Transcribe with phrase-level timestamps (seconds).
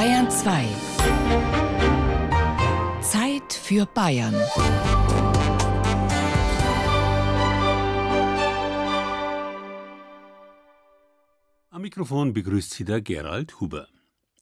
[0.00, 0.66] Bayern 2.
[3.02, 4.34] Zeit für Bayern.
[11.68, 13.88] Am Mikrofon begrüßt Sie der Gerald Huber.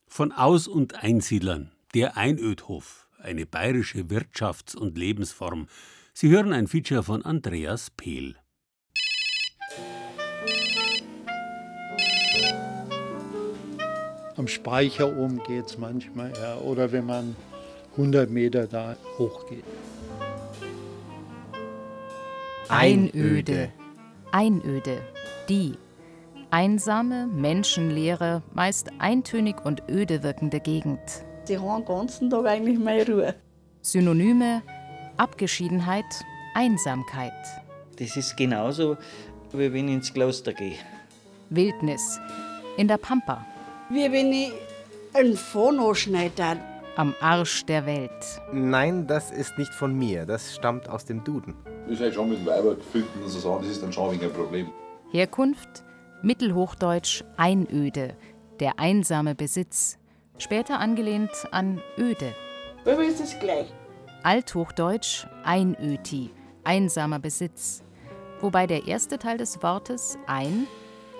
[0.06, 5.66] Von Aus- und Einsiedlern, der Einödhof, eine bayerische Wirtschafts- und Lebensform.
[6.12, 8.36] Sie hören ein Feature von Andreas Pehl.
[14.38, 16.58] Am Speicher oben geht es manchmal, ja.
[16.58, 17.34] Oder wenn man
[17.96, 19.64] 100 Meter da hochgeht.
[22.68, 23.72] Einöde.
[24.30, 25.00] Einöde.
[25.48, 25.74] Die.
[26.50, 31.00] Einsame, menschenleere, meist eintönig und öde wirkende Gegend.
[31.48, 33.34] Die haben den ganzen Tag eigentlich mehr Ruhe.
[33.82, 34.62] Synonyme
[35.16, 36.04] Abgeschiedenheit,
[36.54, 37.32] Einsamkeit.
[37.98, 38.96] Das ist genauso,
[39.52, 40.76] wie wenn ich ins Kloster gehe.
[41.50, 42.20] Wildnis.
[42.76, 43.44] In der Pampa.
[43.90, 44.52] Wie wenn ich
[45.14, 46.58] ein Phono schneide.
[46.96, 48.10] Am Arsch der Welt.
[48.52, 50.26] Nein, das ist nicht von mir.
[50.26, 51.54] Das stammt aus dem Duden.
[51.88, 54.20] ist halt schon mit dem Weiber finden und so Sachen, das ist dann schon ein
[54.20, 54.70] wenig ein Problem.
[55.10, 55.84] Herkunft
[56.22, 58.16] Mittelhochdeutsch Einöde,
[58.60, 59.96] der einsame Besitz.
[60.38, 62.34] Später angelehnt an öde.
[62.84, 63.72] Aber ist es gleich.
[64.22, 66.30] Althochdeutsch Einöti,
[66.64, 67.82] einsamer Besitz.
[68.40, 70.66] Wobei der erste Teil des Wortes ein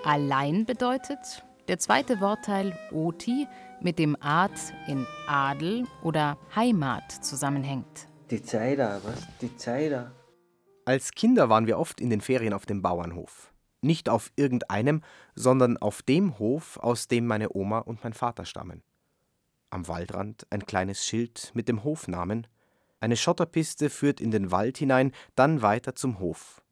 [0.03, 3.47] allein bedeutet, der zweite Wortteil oti
[3.79, 8.07] mit dem Art in Adel oder Heimat zusammenhängt.
[8.31, 9.27] Die Zeit da, was?
[9.39, 10.11] Die Zeit da.
[10.85, 13.53] Als Kinder waren wir oft in den Ferien auf dem Bauernhof.
[13.81, 15.03] Nicht auf irgendeinem,
[15.35, 18.81] sondern auf dem Hof, aus dem meine Oma und mein Vater stammen.
[19.69, 22.47] Am Waldrand ein kleines Schild mit dem Hofnamen.
[22.99, 26.63] Eine Schotterpiste führt in den Wald hinein, dann weiter zum Hof,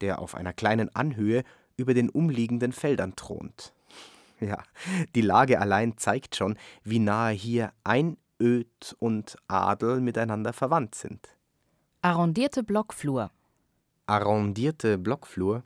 [0.00, 1.42] der auf einer kleinen Anhöhe
[1.76, 3.72] über den umliegenden Feldern thront.
[4.40, 4.62] Ja,
[5.14, 11.28] die Lage allein zeigt schon, wie nahe hier Einöd und Adel miteinander verwandt sind.
[12.02, 13.30] Arrondierte Blockflur.
[14.06, 15.62] Arrondierte Blockflur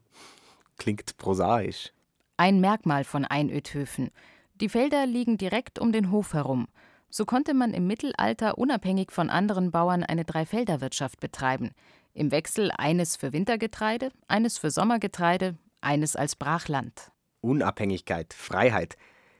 [0.78, 1.92] klingt prosaisch.
[2.36, 4.10] Ein Merkmal von Einödhöfen.
[4.54, 6.68] Die Felder liegen direkt um den Hof herum.
[7.10, 11.72] So konnte man im Mittelalter unabhängig von anderen Bauern eine Dreifelderwirtschaft betreiben.
[12.14, 17.09] Im Wechsel eines für Wintergetreide, eines für Sommergetreide, eines als Brachland.
[17.40, 18.96] Unabhängigkeit, Freiheit,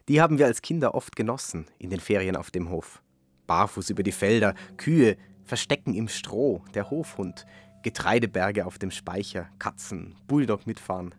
[0.09, 3.03] die haben wir als Kinder oft genossen in den Ferien auf dem Hof.
[3.47, 7.47] Barfuß über die Felder, Kühe, Verstecken im Stroh, der Hofhund,
[7.83, 11.15] Getreideberge auf dem Speicher, Katzen, Bulldog mitfahren.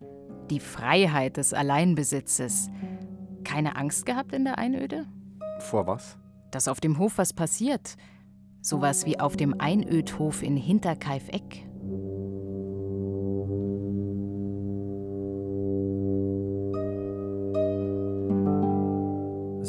[0.50, 2.70] Die Freiheit des Alleinbesitzes.
[3.44, 5.08] Keine Angst gehabt in der Einöde?
[5.60, 6.18] Vor was?
[6.52, 7.96] Dass auf dem Hof was passiert.
[8.62, 11.66] Sowas wie auf dem Einödhof in Hinterkaifeck.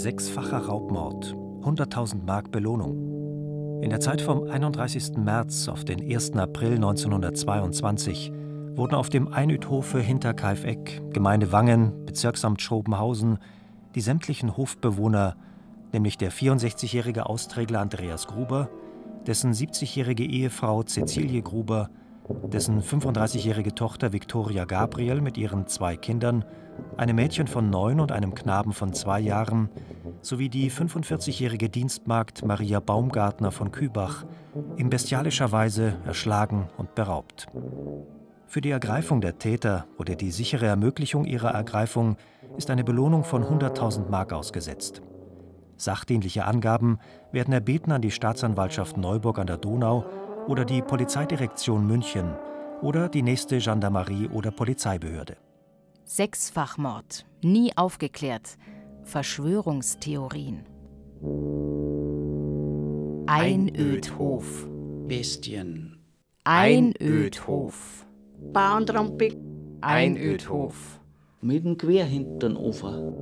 [0.03, 3.81] Sechsfacher Raubmord, 100.000 Mark Belohnung.
[3.85, 5.17] In der Zeit vom 31.
[5.17, 6.33] März auf den 1.
[6.33, 8.33] April 1922
[8.75, 13.39] wurden auf dem Einödhofe Hinterkaifeck, Gemeinde Wangen, Bezirksamt Schobenhausen,
[13.95, 15.37] die sämtlichen Hofbewohner,
[15.93, 18.71] nämlich der 64-jährige Austrägler Andreas Gruber,
[19.29, 21.91] dessen 70-jährige Ehefrau Cäcilie Gruber,
[22.29, 26.45] dessen 35-jährige Tochter Viktoria Gabriel mit ihren zwei Kindern,
[26.97, 29.69] einem Mädchen von neun und einem Knaben von zwei Jahren,
[30.21, 34.25] sowie die 45-jährige Dienstmagd Maria Baumgartner von Kübach,
[34.77, 37.49] in bestialischer Weise erschlagen und beraubt.
[38.47, 42.17] Für die Ergreifung der Täter oder die sichere Ermöglichung ihrer Ergreifung
[42.57, 45.03] ist eine Belohnung von 100.000 Mark ausgesetzt.
[45.77, 46.99] Sachdienliche Angaben
[47.33, 50.05] werden erbeten an die Staatsanwaltschaft Neuburg an der Donau
[50.49, 52.35] oder die Polizeidirektion München
[52.83, 55.37] oder die nächste Gendarmerie oder Polizeibehörde.
[56.05, 57.25] Sechsfachmord.
[57.43, 58.59] Nie aufgeklärt.
[59.05, 60.65] Verschwörungstheorien.
[63.27, 64.67] Einödhof.
[65.07, 65.99] Bestien.
[66.45, 68.07] Einödhof.
[68.53, 69.37] Bauerntrampel.
[69.81, 71.01] Einödhof.
[71.41, 73.15] Mit dem Querhintern offen.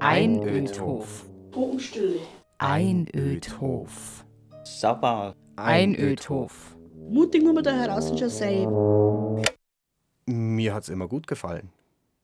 [0.00, 1.26] Einödhof.
[1.50, 2.20] Pumpenstille.
[2.58, 4.24] Einödhof.
[4.64, 5.34] Sabau.
[5.56, 6.76] Einödhof.
[7.10, 9.44] Mutig muss man da heraus schon sein.
[10.26, 11.70] Mir hat's immer gut gefallen.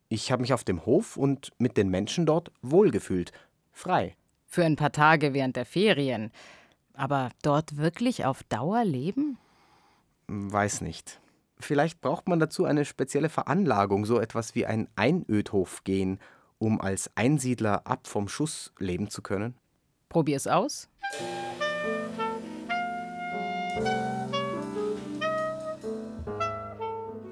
[0.09, 3.32] Ich habe mich auf dem Hof und mit den Menschen dort wohlgefühlt.
[3.73, 4.17] Frei.
[4.47, 6.32] Für ein paar Tage während der Ferien.
[6.94, 9.38] Aber dort wirklich auf Dauer leben?
[10.27, 11.21] Weiß nicht.
[11.61, 16.19] Vielleicht braucht man dazu eine spezielle Veranlagung, so etwas wie ein Einödhof gehen,
[16.59, 19.55] um als Einsiedler ab vom Schuss leben zu können.
[20.09, 20.88] Probier's aus.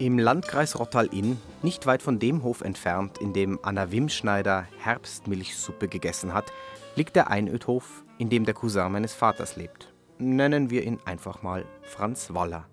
[0.00, 6.32] Im Landkreis Rottal-Inn, nicht weit von dem Hof entfernt, in dem Anna Wimschneider Herbstmilchsuppe gegessen
[6.32, 6.52] hat,
[6.94, 9.92] liegt der Einödhof, in dem der Cousin meines Vaters lebt.
[10.18, 12.66] Nennen wir ihn einfach mal Franz Waller.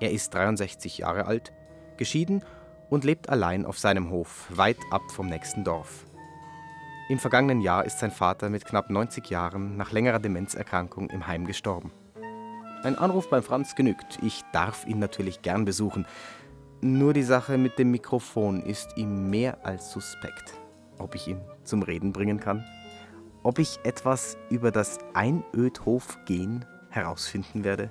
[0.00, 1.52] Er ist 63 Jahre alt,
[1.96, 2.42] geschieden
[2.90, 6.06] und lebt allein auf seinem Hof, weit ab vom nächsten Dorf.
[7.08, 11.46] Im vergangenen Jahr ist sein Vater mit knapp 90 Jahren nach längerer Demenzerkrankung im Heim
[11.46, 11.92] gestorben.
[12.84, 14.18] Ein Anruf beim Franz genügt.
[14.22, 16.04] Ich darf ihn natürlich gern besuchen.
[16.80, 20.54] Nur die Sache mit dem Mikrofon ist ihm mehr als suspekt.
[20.98, 22.64] Ob ich ihn zum Reden bringen kann?
[23.44, 27.90] Ob ich etwas über das Einödhof-Gen herausfinden werde?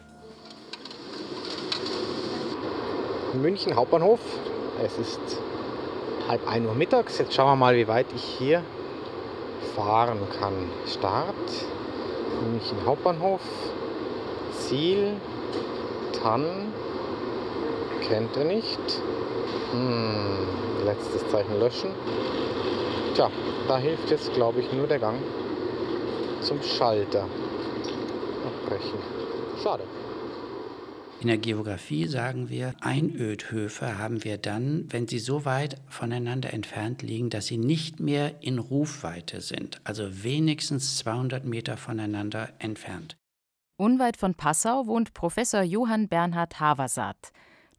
[3.34, 4.20] München Hauptbahnhof.
[4.84, 5.22] Es ist
[6.28, 7.18] halb 1 Uhr mittags.
[7.18, 8.62] Jetzt schauen wir mal, wie weit ich hier
[9.74, 10.54] fahren kann.
[10.86, 11.36] Start
[12.52, 13.42] München Hauptbahnhof.
[14.72, 15.18] Ziel
[16.24, 16.72] Tann
[18.08, 18.80] kennt er nicht.
[19.72, 21.90] Hm, letztes Zeichen löschen.
[23.14, 23.30] Tja,
[23.68, 25.20] da hilft jetzt, glaube ich, nur der Gang
[26.40, 27.28] zum Schalter.
[28.46, 29.00] Abbrechen.
[29.62, 29.84] Schade.
[31.20, 37.02] In der Geografie sagen wir, Einödhöfe haben wir dann, wenn sie so weit voneinander entfernt
[37.02, 43.18] liegen, dass sie nicht mehr in Rufweite sind, also wenigstens 200 Meter voneinander entfernt.
[43.82, 47.32] Unweit von Passau wohnt Professor Johann Bernhard Haversaat.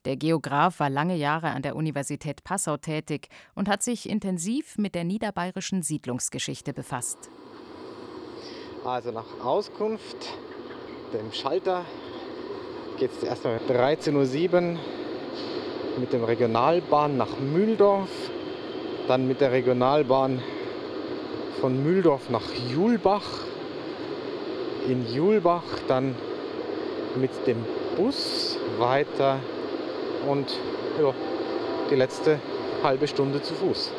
[0.05, 4.97] Der Geograf war lange Jahre an der Universität Passau tätig und hat sich intensiv mit
[4.97, 7.31] der niederbayerischen Siedlungsgeschichte befasst.
[8.85, 10.17] Also nach Auskunft
[11.13, 11.85] dem Schalter
[12.99, 14.81] geht es erstmal 13.07 Uhr
[16.01, 18.11] mit dem Regionalbahn nach Mühldorf,
[19.07, 20.43] dann mit der Regionalbahn
[21.61, 23.52] von Mühldorf nach Julbach
[24.89, 26.15] in Julbach, dann
[27.17, 27.65] mit dem
[27.97, 29.39] Bus weiter
[30.29, 30.49] und
[31.01, 31.15] ja,
[31.91, 32.39] die letzte
[32.83, 33.91] halbe Stunde zu Fuß.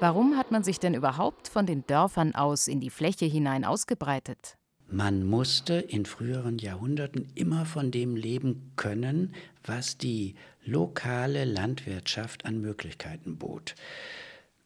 [0.00, 4.56] Warum hat man sich denn überhaupt von den Dörfern aus in die Fläche hinein ausgebreitet?
[4.88, 10.34] Man musste in früheren Jahrhunderten immer von dem leben können, was die
[10.64, 13.74] lokale Landwirtschaft an Möglichkeiten bot.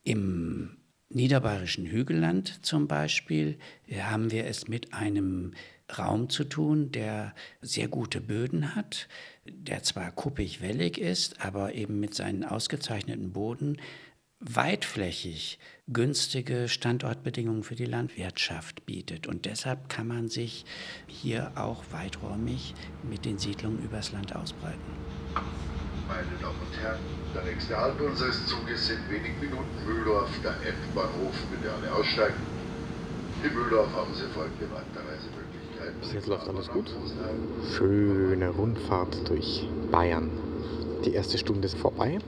[0.02, 0.76] Im
[1.10, 3.58] niederbayerischen Hügelland zum Beispiel
[3.92, 5.52] haben wir es mit einem
[5.98, 9.08] Raum zu tun, der sehr gute Böden hat,
[9.44, 13.76] der zwar kuppig-wellig ist, aber eben mit seinen ausgezeichneten Boden
[14.40, 19.26] weitflächig günstige Standortbedingungen für die Landwirtschaft bietet.
[19.26, 20.64] Und deshalb kann man sich
[21.06, 24.80] hier auch weiträumig mit den Siedlungen übers Land ausbreiten.
[26.08, 27.00] Meine Damen und Herren,
[27.34, 31.34] der nächste Halt unseres Zuges sind wenig Minuten Mühldorf, der F-Bahnhof.
[31.50, 32.36] Bitte alle aussteigen.
[33.42, 36.00] In Mühldorf haben Sie folgende Weiterreisemöglichkeiten.
[36.00, 36.94] Bis jetzt läuft alles gut.
[37.76, 40.30] Schöne Rundfahrt durch Bayern.
[41.04, 42.18] Die erste Stunde ist vorbei.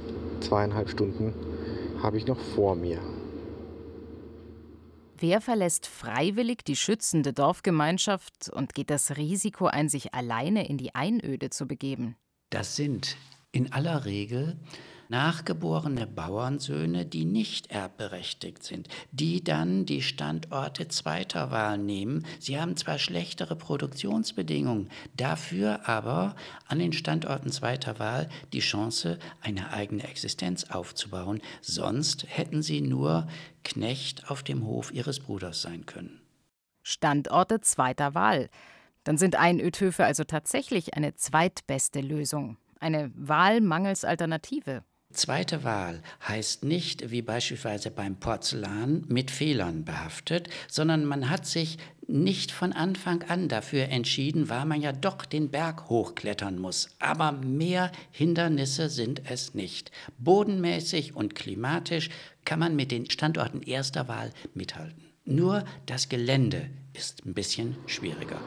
[0.40, 1.34] Zweieinhalb Stunden
[2.02, 3.00] habe ich noch vor mir.
[5.18, 10.94] Wer verlässt freiwillig die schützende Dorfgemeinschaft und geht das Risiko ein, sich alleine in die
[10.94, 12.16] Einöde zu begeben?
[12.50, 13.16] Das sind
[13.56, 14.58] in aller Regel
[15.08, 22.26] nachgeborene Bauernsöhne, die nicht erbberechtigt sind, die dann die Standorte zweiter Wahl nehmen.
[22.38, 26.36] Sie haben zwar schlechtere Produktionsbedingungen, dafür aber
[26.66, 31.40] an den Standorten zweiter Wahl die Chance, eine eigene Existenz aufzubauen.
[31.62, 33.26] Sonst hätten sie nur
[33.64, 36.20] Knecht auf dem Hof ihres Bruders sein können.
[36.82, 38.50] Standorte zweiter Wahl.
[39.04, 44.82] Dann sind Einödhöfe also tatsächlich eine zweitbeste Lösung, eine Wahl mangels Alternative.
[45.12, 51.78] Zweite Wahl heißt nicht, wie beispielsweise beim Porzellan, mit Fehlern behaftet, sondern man hat sich
[52.08, 56.90] nicht von Anfang an dafür entschieden, weil man ja doch den Berg hochklettern muss.
[56.98, 59.90] Aber mehr Hindernisse sind es nicht.
[60.18, 62.10] Bodenmäßig und klimatisch
[62.44, 65.04] kann man mit den Standorten erster Wahl mithalten.
[65.24, 68.40] Nur das Gelände ist ein bisschen schwieriger.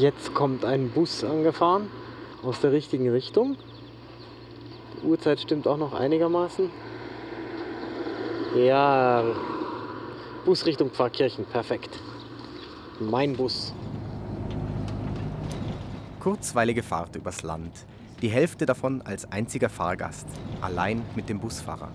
[0.00, 1.88] Jetzt kommt ein Bus angefahren
[2.42, 3.56] aus der richtigen Richtung.
[4.96, 6.70] Die Uhrzeit stimmt auch noch einigermaßen.
[8.56, 9.24] Ja,
[10.44, 11.98] Bus Richtung Pfarrkirchen, perfekt.
[13.00, 13.72] Mein Bus.
[16.20, 17.72] Kurzweilige Fahrt übers Land.
[18.22, 20.26] Die Hälfte davon als einziger Fahrgast,
[20.60, 21.90] allein mit dem Busfahrer.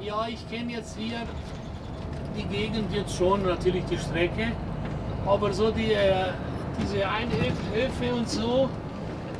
[0.00, 1.20] Ja, ich kenne jetzt hier
[2.36, 4.52] die Gegend jetzt schon, natürlich die Strecke.
[5.26, 6.32] Aber so die, äh,
[6.80, 8.70] diese Einhöfe und so,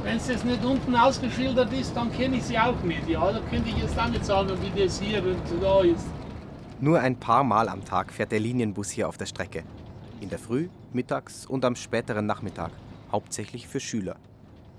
[0.03, 3.09] wenn es jetzt nicht unten ausgeschildert ist, dann kenne ich sie auch nicht.
[3.09, 6.07] Ja, da könnte ich jetzt auch nicht sagen, wie das hier und da ist.
[6.81, 9.65] Nur ein paar Mal am Tag fährt der Linienbus hier auf der Strecke.
[10.21, 12.71] In der Früh, mittags und am späteren Nachmittag.
[13.11, 14.17] Hauptsächlich für Schüler.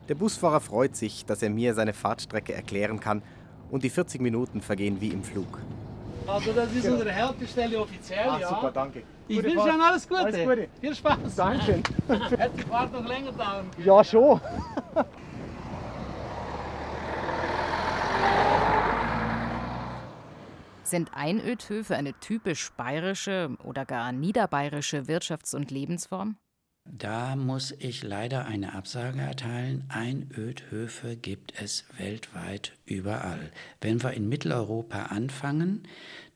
[0.08, 3.22] Der Busfahrer freut sich, dass er mir seine Fahrtstrecke erklären kann
[3.70, 5.60] und die 40 Minuten vergehen wie im Flug.
[6.32, 6.94] Also das ist Genau.
[6.98, 8.48] unsere Haltestelle offiziell, Ah, ja.
[8.50, 9.04] super, danke.
[9.28, 9.68] Ich Gute wünsche.
[9.70, 10.22] Ihnen alles Gute.
[10.22, 10.68] Alles Gute.
[10.80, 11.36] Viel Spaß.
[11.36, 11.84] Dankeschön.
[12.08, 13.86] Hätte die Fahrt noch länger dauern können.
[13.88, 14.40] Ja, schon.
[20.84, 26.38] Sind Einödhöfe eine typisch bayerische oder gar niederbayerische Wirtschafts- und Lebensform?
[26.98, 29.84] Da muss ich leider eine Absage erteilen.
[29.90, 33.52] Einödhöfe gibt es weltweit überall.
[33.80, 35.84] Wenn wir in Mitteleuropa anfangen,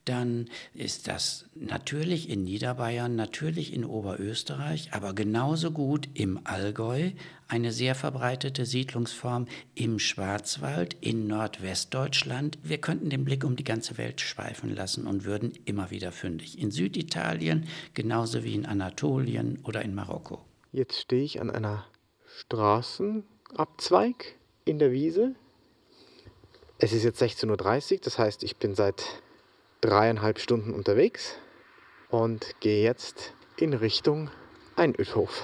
[0.05, 7.12] dann ist das natürlich in Niederbayern, natürlich in Oberösterreich, aber genauso gut im Allgäu
[7.53, 9.45] eine sehr verbreitete Siedlungsform
[9.75, 12.57] im Schwarzwald, in Nordwestdeutschland.
[12.63, 16.57] Wir könnten den Blick um die ganze Welt schweifen lassen und würden immer wieder fündig.
[16.57, 20.43] In Süditalien genauso wie in Anatolien oder in Marokko.
[20.72, 21.86] Jetzt stehe ich an einer
[22.39, 25.36] Straßenabzweig in der Wiese.
[26.79, 29.05] Es ist jetzt 16.30 Uhr, das heißt, ich bin seit
[29.81, 31.36] dreieinhalb Stunden unterwegs
[32.10, 34.31] und gehe jetzt in Richtung
[34.75, 35.43] Einödhof.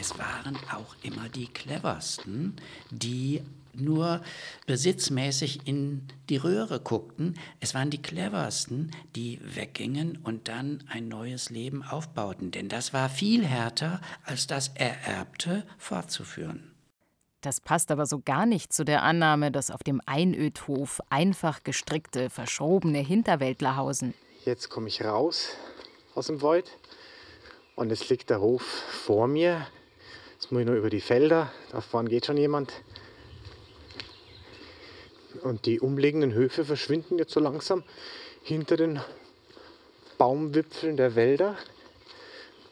[0.00, 2.56] Es waren auch immer die cleversten,
[2.90, 3.42] die
[3.74, 4.22] nur
[4.66, 7.38] besitzmäßig in die Röhre guckten.
[7.60, 12.50] Es waren die cleversten, die weggingen und dann ein neues Leben aufbauten.
[12.50, 16.74] Denn das war viel härter, als das Ererbte fortzuführen.
[17.42, 22.30] Das passt aber so gar nicht zu der Annahme, dass auf dem Einödhof einfach gestrickte,
[22.30, 24.14] verschrobene Hinterwäldler hausen.
[24.46, 25.50] Jetzt komme ich raus
[26.14, 26.70] aus dem Wald
[27.76, 29.66] und es liegt der Hof vor mir.
[30.40, 32.72] Jetzt muss ich nur über die Felder, da vorne geht schon jemand.
[35.42, 37.84] Und die umliegenden Höfe verschwinden jetzt so langsam
[38.42, 39.00] hinter den
[40.16, 41.56] Baumwipfeln der Wälder.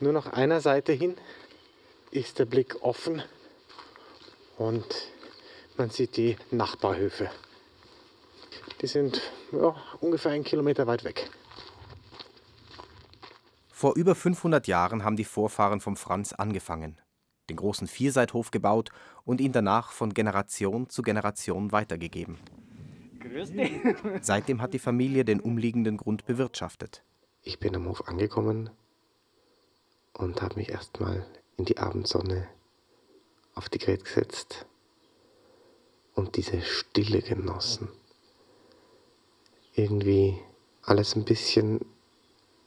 [0.00, 1.16] Nur nach einer Seite hin
[2.10, 3.22] ist der Blick offen
[4.56, 4.86] und
[5.76, 7.30] man sieht die Nachbarhöfe.
[8.80, 9.20] Die sind
[9.52, 11.28] ja, ungefähr einen Kilometer weit weg.
[13.70, 16.98] Vor über 500 Jahren haben die Vorfahren vom Franz angefangen,
[17.48, 18.90] den großen Vierseithof gebaut
[19.24, 22.38] und ihn danach von Generation zu Generation weitergegeben.
[23.20, 23.72] Grüß dich.
[24.20, 27.02] Seitdem hat die Familie den umliegenden Grund bewirtschaftet.
[27.42, 28.70] Ich bin am Hof angekommen
[30.12, 31.24] und habe mich erstmal
[31.56, 32.48] in die Abendsonne
[33.54, 34.66] auf die Gret gesetzt
[36.14, 37.88] und diese Stille genossen.
[39.74, 40.38] Irgendwie
[40.82, 41.80] alles ein bisschen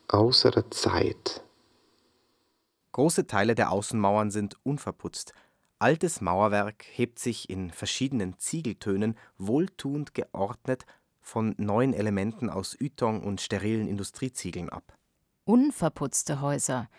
[0.07, 1.43] außer der Zeit.
[2.91, 5.33] Große Teile der Außenmauern sind unverputzt.
[5.79, 10.85] Altes Mauerwerk hebt sich in verschiedenen Ziegeltönen wohltuend geordnet
[11.21, 14.95] von neuen Elementen aus Ytong und sterilen Industrieziegeln ab.
[15.45, 16.89] Unverputzte Häuser.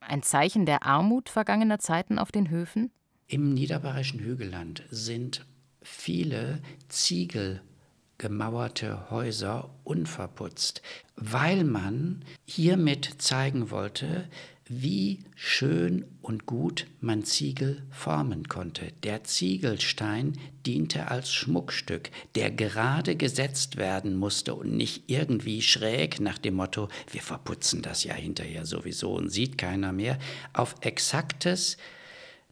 [0.00, 2.90] Ein Zeichen der Armut vergangener Zeiten auf den Höfen?
[3.26, 5.46] Im niederbayerischen Hügelland sind
[5.82, 10.82] viele ziegelgemauerte Häuser unverputzt,
[11.16, 14.28] weil man hiermit zeigen wollte,
[14.68, 18.92] wie schön und gut man Ziegel formen konnte.
[19.02, 26.38] Der Ziegelstein diente als Schmuckstück, der gerade gesetzt werden musste und nicht irgendwie schräg nach
[26.38, 30.18] dem Motto, wir verputzen das ja hinterher sowieso und sieht keiner mehr,
[30.52, 31.76] auf exaktes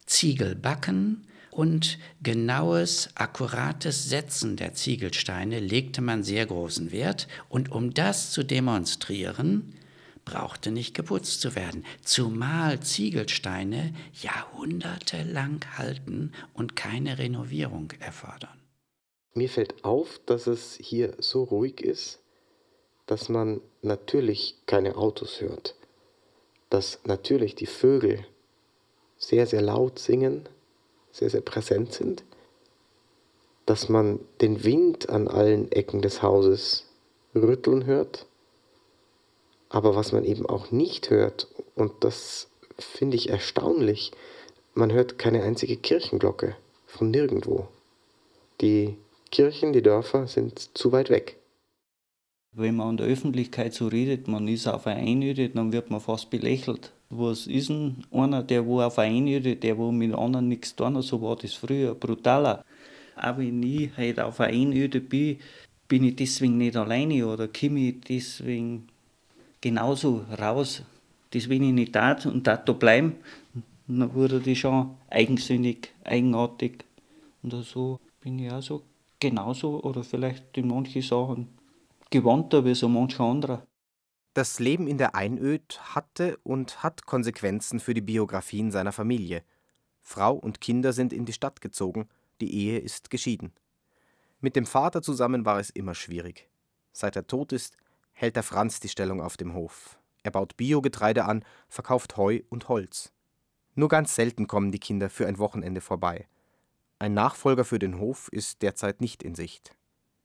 [0.05, 7.27] Ziegelbacken und genaues, akkurates Setzen der Ziegelsteine legte man sehr großen Wert.
[7.49, 9.73] Und um das zu demonstrieren,
[10.25, 18.59] brauchte nicht geputzt zu werden, zumal Ziegelsteine jahrhundertelang halten und keine Renovierung erfordern.
[19.33, 22.19] Mir fällt auf, dass es hier so ruhig ist,
[23.05, 25.75] dass man natürlich keine Autos hört,
[26.69, 28.25] dass natürlich die Vögel
[29.17, 30.47] sehr, sehr laut singen,
[31.11, 32.23] sehr, sehr präsent sind,
[33.65, 36.87] dass man den Wind an allen Ecken des Hauses
[37.35, 38.25] rütteln hört,
[39.71, 44.11] aber was man eben auch nicht hört, und das finde ich erstaunlich,
[44.73, 46.55] man hört keine einzige Kirchenglocke
[46.87, 47.67] von nirgendwo.
[48.59, 48.97] Die
[49.31, 51.37] Kirchen, die Dörfer sind zu weit weg.
[52.53, 56.01] Wenn man an der Öffentlichkeit so redet, man ist auf eine Einöde, dann wird man
[56.01, 56.91] fast belächelt.
[57.09, 60.97] Was ist denn einer, der wo auf eine Einöde, der wo mit anderen nichts tun
[60.97, 62.65] hat, so war das früher, brutaler.
[63.15, 65.39] Auch wenn ich heute auf eine Einöde bin,
[65.87, 68.90] bin ich deswegen nicht alleine oder komme ich deswegen
[69.61, 70.83] genauso raus.
[71.31, 73.15] Das wenn ich nicht tat und tat da bleiben,
[73.87, 76.83] dann wurde das schon eigensinnig, eigenartig.
[77.41, 78.81] Und so bin ich auch so
[79.19, 81.47] genauso oder vielleicht in manchen Sachen
[82.09, 83.65] gewandter wie so mancher anderer.
[84.33, 89.43] Das Leben in der Einöd hatte und hat Konsequenzen für die Biografien seiner Familie.
[90.01, 92.07] Frau und Kinder sind in die Stadt gezogen,
[92.39, 93.51] die Ehe ist geschieden.
[94.39, 96.49] Mit dem Vater zusammen war es immer schwierig.
[96.93, 97.77] Seit er tot ist,
[98.13, 99.99] hält der Franz die Stellung auf dem Hof.
[100.23, 103.11] Er baut Biogetreide an, verkauft Heu und Holz.
[103.75, 106.27] Nur ganz selten kommen die Kinder für ein Wochenende vorbei.
[106.99, 109.75] Ein Nachfolger für den Hof ist derzeit nicht in Sicht.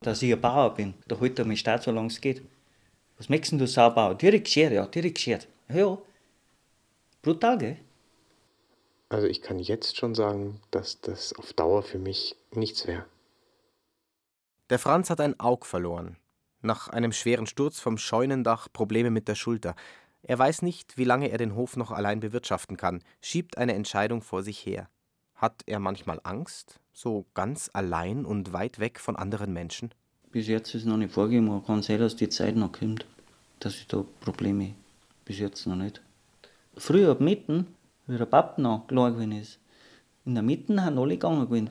[0.01, 2.43] Dass ich ein Bauer bin, da holt er mich Staat, solange es geht.
[3.17, 4.15] Was möchtest du Saubauer?
[4.15, 5.49] Direkt geschert, ja, direkt geschert.
[5.69, 5.97] Ja,
[7.23, 7.77] brutal, gell?
[9.09, 13.07] Also ich kann jetzt schon sagen, dass das auf Dauer für mich nichts wäre.
[14.69, 16.17] Der Franz hat ein Aug verloren.
[16.63, 19.75] Nach einem schweren Sturz vom Scheunendach Probleme mit der Schulter.
[20.23, 24.23] Er weiß nicht, wie lange er den Hof noch allein bewirtschaften kann, schiebt eine Entscheidung
[24.23, 24.89] vor sich her.
[25.35, 29.91] Hat er manchmal Angst, so ganz allein und weit weg von anderen Menschen?
[30.33, 33.07] Bis jetzt ist noch nicht vorgegeben, aber kann sein, dass die Zeit noch kommt,
[33.61, 34.75] dass ich da Probleme
[35.25, 36.01] bis jetzt noch nicht.
[36.77, 37.67] Früher ab Mitten,
[38.07, 39.59] wie der Papa noch gewesen ist,
[40.25, 41.71] in der Mitte haben alle gegangen gewesen.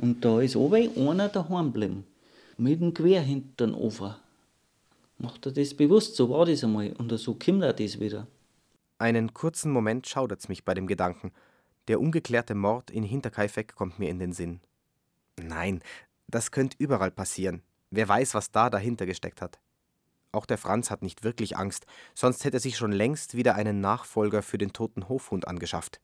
[0.00, 2.04] Und da ist oben einer daheim geblieben,
[2.56, 4.14] mit dem Quer hinter den Ofen.
[5.18, 8.26] Macht er das bewusst, so war das einmal und so kommt er das wieder.
[8.98, 11.32] Einen kurzen Moment schaudert's mich bei dem Gedanken.
[11.88, 14.60] Der ungeklärte Mord in Hinterkaifeck kommt mir in den Sinn.
[15.40, 15.82] Nein,
[16.28, 17.62] das könnte überall passieren.
[17.90, 19.58] Wer weiß, was da dahinter gesteckt hat.
[20.32, 23.80] Auch der Franz hat nicht wirklich Angst, sonst hätte er sich schon längst wieder einen
[23.80, 26.00] Nachfolger für den toten Hofhund angeschafft.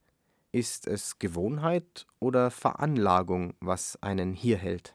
[0.52, 4.94] Ist es Gewohnheit oder Veranlagung, was einen hier hält?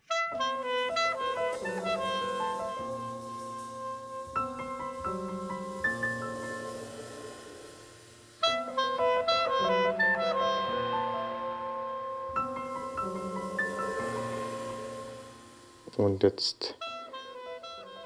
[15.97, 16.75] Und jetzt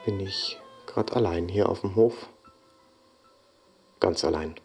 [0.06, 2.30] bin ich gerade allein hier auf dem Hof.
[4.00, 4.56] Ganz allein.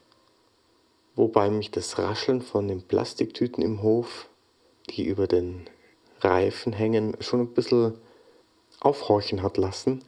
[1.17, 4.29] Wobei mich das Rascheln von den Plastiktüten im Hof,
[4.91, 5.69] die über den
[6.21, 7.99] Reifen hängen, schon ein bisschen
[8.81, 10.05] aufhorchen hat lassen,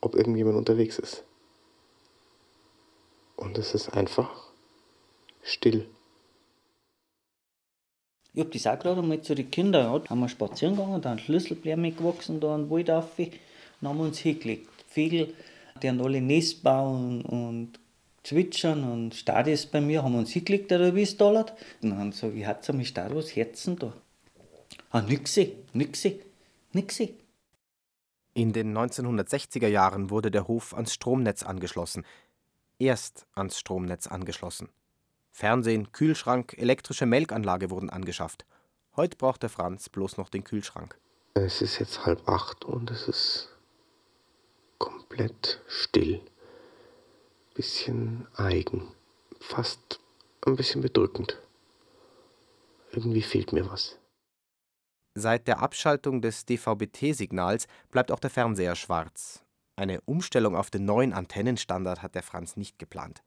[0.00, 1.24] ob irgendjemand unterwegs ist.
[3.36, 4.50] Und es ist einfach
[5.42, 5.88] still.
[8.36, 11.12] Ich hab das auch gerade einmal zu den Kindern, ja, haben wir spazieren gegangen, da
[11.12, 14.68] ein Schlüsselbär mitgewachsen, da ein Wald rauf, und haben wir uns hingelegt.
[14.88, 15.32] Vögel,
[15.82, 17.80] die haben alle Nest bauen und
[18.24, 21.46] zwitschern und Stadi ist bei mir, haben uns hingelegt, oder wie es da Und
[21.80, 23.94] dann so, wie hat's am Stadi was Herzen da?
[24.90, 26.20] Ah, nixi, nixi,
[26.74, 27.14] nixi.
[28.34, 32.04] In den 1960er Jahren wurde der Hof ans Stromnetz angeschlossen.
[32.78, 34.68] Erst ans Stromnetz angeschlossen.
[35.36, 38.46] Fernsehen, Kühlschrank, elektrische Melkanlage wurden angeschafft.
[38.96, 40.98] Heute braucht der Franz bloß noch den Kühlschrank.
[41.34, 43.50] Es ist jetzt halb acht und es ist
[44.78, 46.22] komplett still.
[47.54, 48.94] Bisschen eigen.
[49.38, 50.00] Fast
[50.46, 51.38] ein bisschen bedrückend.
[52.92, 53.98] Irgendwie fehlt mir was.
[55.14, 59.42] Seit der Abschaltung des DVB-T-Signals bleibt auch der Fernseher schwarz.
[59.76, 63.22] Eine Umstellung auf den neuen Antennenstandard hat der Franz nicht geplant.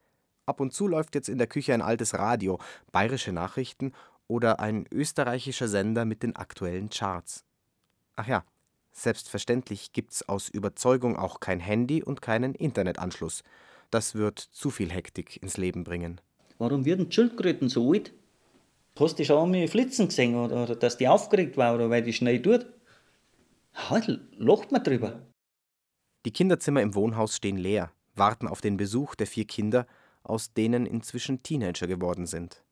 [0.49, 2.57] Ab und zu läuft jetzt in der Küche ein altes Radio,
[2.91, 3.93] bayerische Nachrichten
[4.27, 7.45] oder ein österreichischer Sender mit den aktuellen Charts.
[8.15, 8.43] Ach ja,
[8.91, 13.43] selbstverständlich gibt's aus Überzeugung auch kein Handy und keinen Internetanschluss.
[13.91, 16.19] Das wird zu viel Hektik ins Leben bringen.
[16.57, 18.11] Warum werden Schildkröten so alt?
[18.99, 22.13] Hast du schon einmal flitzen gesehen oder, oder dass die aufgeregt war oder weil die
[22.13, 22.65] schnell tut?
[23.75, 25.21] Halt, lacht man drüber.
[26.25, 29.85] Die Kinderzimmer im Wohnhaus stehen leer, warten auf den Besuch der vier Kinder
[30.23, 32.63] aus denen inzwischen Teenager geworden sind.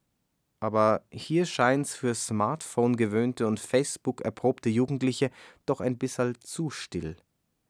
[0.59, 5.29] Aber hier scheint's für Smartphone gewöhnte und Facebook erprobte Jugendliche
[5.65, 7.15] doch ein bisserl zu still.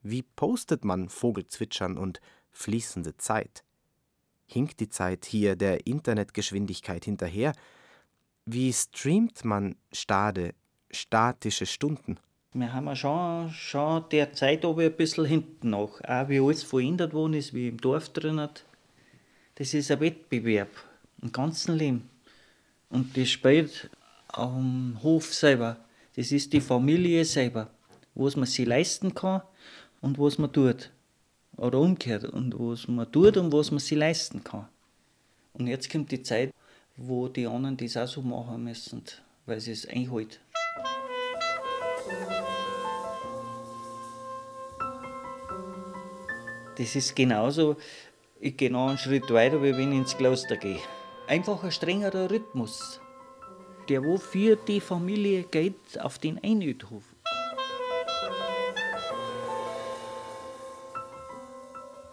[0.01, 3.63] Wie postet man Vogelzwitschern und fließende Zeit?
[4.45, 7.51] Hinkt die Zeit hier der Internetgeschwindigkeit hinterher?
[8.45, 10.53] Wie streamt man stade,
[10.89, 12.17] statische Stunden?
[12.53, 15.99] Wir haben schon, schon der Zeit aber ein bisschen hinten noch.
[16.05, 18.63] Auch wie alles verändert worden ist, wie im Dorf drin hat.
[19.57, 20.69] Das ist ein Wettbewerb
[21.19, 22.07] im ganzen Leben.
[22.91, 23.89] Und das spielt
[24.27, 25.77] am Hof selber.
[26.15, 27.67] Das ist die Familie selber,
[28.13, 29.41] was man sich leisten kann
[29.99, 30.91] und was man tut.
[31.55, 34.67] Oder umgekehrt, und was man tut und was man sich leisten kann.
[35.53, 36.53] Und jetzt kommt die Zeit,
[36.95, 39.01] wo die anderen das auch so machen müssen,
[39.47, 40.37] weil sie es einhalten.
[46.77, 47.75] Das ist genauso,
[48.39, 50.79] ich gehe noch einen Schritt weiter, wie wenn ich ins Kloster gehe.
[51.27, 53.01] Einfach ein strengerer Rhythmus,
[53.89, 56.39] der wo für die Familie geht auf den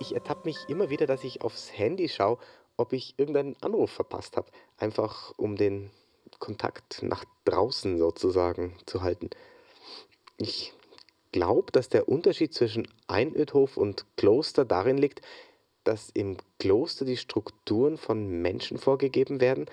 [0.00, 2.38] Ich ertappe mich immer wieder, dass ich aufs Handy schaue,
[2.76, 4.48] ob ich irgendeinen Anruf verpasst habe.
[4.76, 5.90] Einfach um den
[6.40, 9.30] Kontakt nach draußen sozusagen zu halten.
[10.36, 10.74] Ich
[11.32, 15.22] glaube, dass der Unterschied zwischen Einödhof und Kloster darin liegt,
[15.84, 19.66] dass im Kloster die Strukturen von Menschen vorgegeben werden,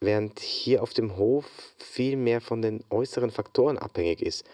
[0.00, 1.46] während hier auf dem Hof
[1.78, 4.44] viel mehr von den äußeren Faktoren abhängig ist.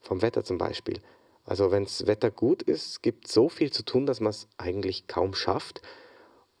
[0.00, 1.00] Vom Wetter zum Beispiel.
[1.44, 4.48] Also wenn das Wetter gut ist, gibt es so viel zu tun, dass man es
[4.58, 5.80] eigentlich kaum schafft.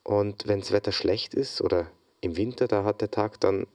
[0.04, 3.66] Und wenn das Wetter schlecht ist oder im Winter, da hat der Tag dann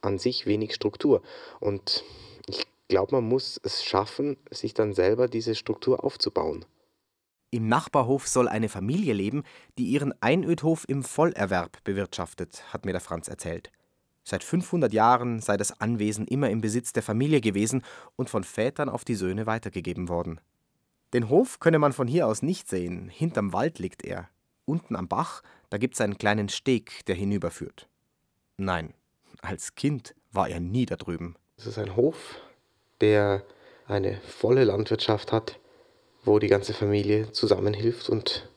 [0.00, 1.22] an sich wenig Struktur.
[1.60, 2.04] Und
[2.46, 6.64] ich glaube, man muss es schaffen, sich dann selber diese Struktur aufzubauen.
[7.54, 9.44] Im Nachbarhof soll eine Familie leben,
[9.78, 13.70] die ihren Einödhof im Vollerwerb bewirtschaftet, hat mir der Franz erzählt.
[14.24, 17.84] Seit 500 Jahren sei das Anwesen immer im Besitz der Familie gewesen
[18.16, 20.40] und von Vätern auf die Söhne weitergegeben worden.
[21.12, 24.28] Den Hof könne man von hier aus nicht sehen, hinterm Wald liegt er.
[24.64, 27.88] Unten am Bach, da gibt's einen kleinen Steg, der hinüberführt.
[28.56, 28.94] Nein,
[29.42, 31.36] als Kind war er nie da drüben.
[31.56, 32.40] Es ist ein Hof,
[33.00, 33.44] der
[33.86, 35.60] eine volle Landwirtschaft hat,
[36.24, 38.48] wo die ganze Familie zusammenhilft und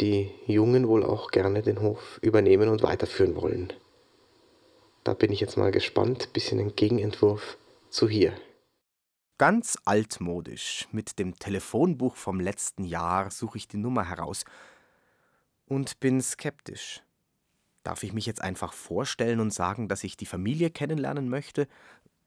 [0.00, 3.72] die Jungen wohl auch gerne den Hof übernehmen und weiterführen wollen.
[5.04, 7.56] Da bin ich jetzt mal gespannt, bisschen ein Gegenentwurf
[7.90, 8.32] zu hier.
[9.38, 14.44] Ganz altmodisch, mit dem Telefonbuch vom letzten Jahr suche ich die Nummer heraus
[15.66, 17.02] und bin skeptisch.
[17.84, 21.68] Darf ich mich jetzt einfach vorstellen und sagen, dass ich die Familie kennenlernen möchte,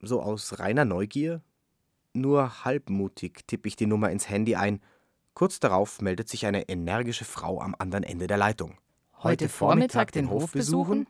[0.02, 1.42] so aus reiner Neugier?
[2.14, 4.82] Nur halbmutig tippe ich die Nummer ins Handy ein.
[5.34, 8.78] Kurz darauf meldet sich eine energische Frau am anderen Ende der Leitung.
[9.24, 11.08] Heute Vormittag den Hof besuchen?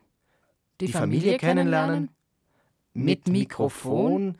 [0.80, 2.10] Die Familie kennenlernen?
[2.94, 4.38] Mit Mikrofon?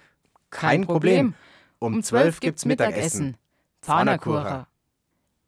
[0.51, 1.35] Kein Problem.
[1.79, 3.37] Um zwölf gibt's Mittagessen.
[3.81, 4.66] Pfannkuchen.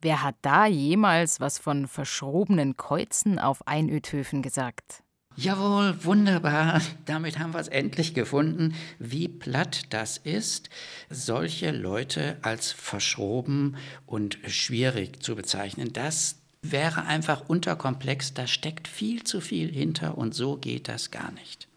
[0.00, 5.03] Wer hat da jemals was von verschrobenen Kreuzen auf Einödhöfen gesagt?
[5.36, 6.80] Jawohl, wunderbar.
[7.06, 10.70] Damit haben wir es endlich gefunden, wie platt das ist,
[11.10, 15.92] solche Leute als verschroben und schwierig zu bezeichnen.
[15.92, 21.32] Das wäre einfach unterkomplex, da steckt viel zu viel hinter und so geht das gar
[21.32, 21.68] nicht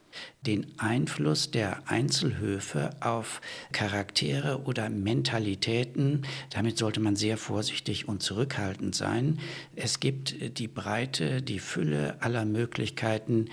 [0.47, 3.41] den Einfluss der Einzelhöfe auf
[3.73, 6.25] Charaktere oder Mentalitäten.
[6.49, 9.39] Damit sollte man sehr vorsichtig und zurückhaltend sein.
[9.75, 13.49] Es gibt die Breite, die Fülle aller Möglichkeiten.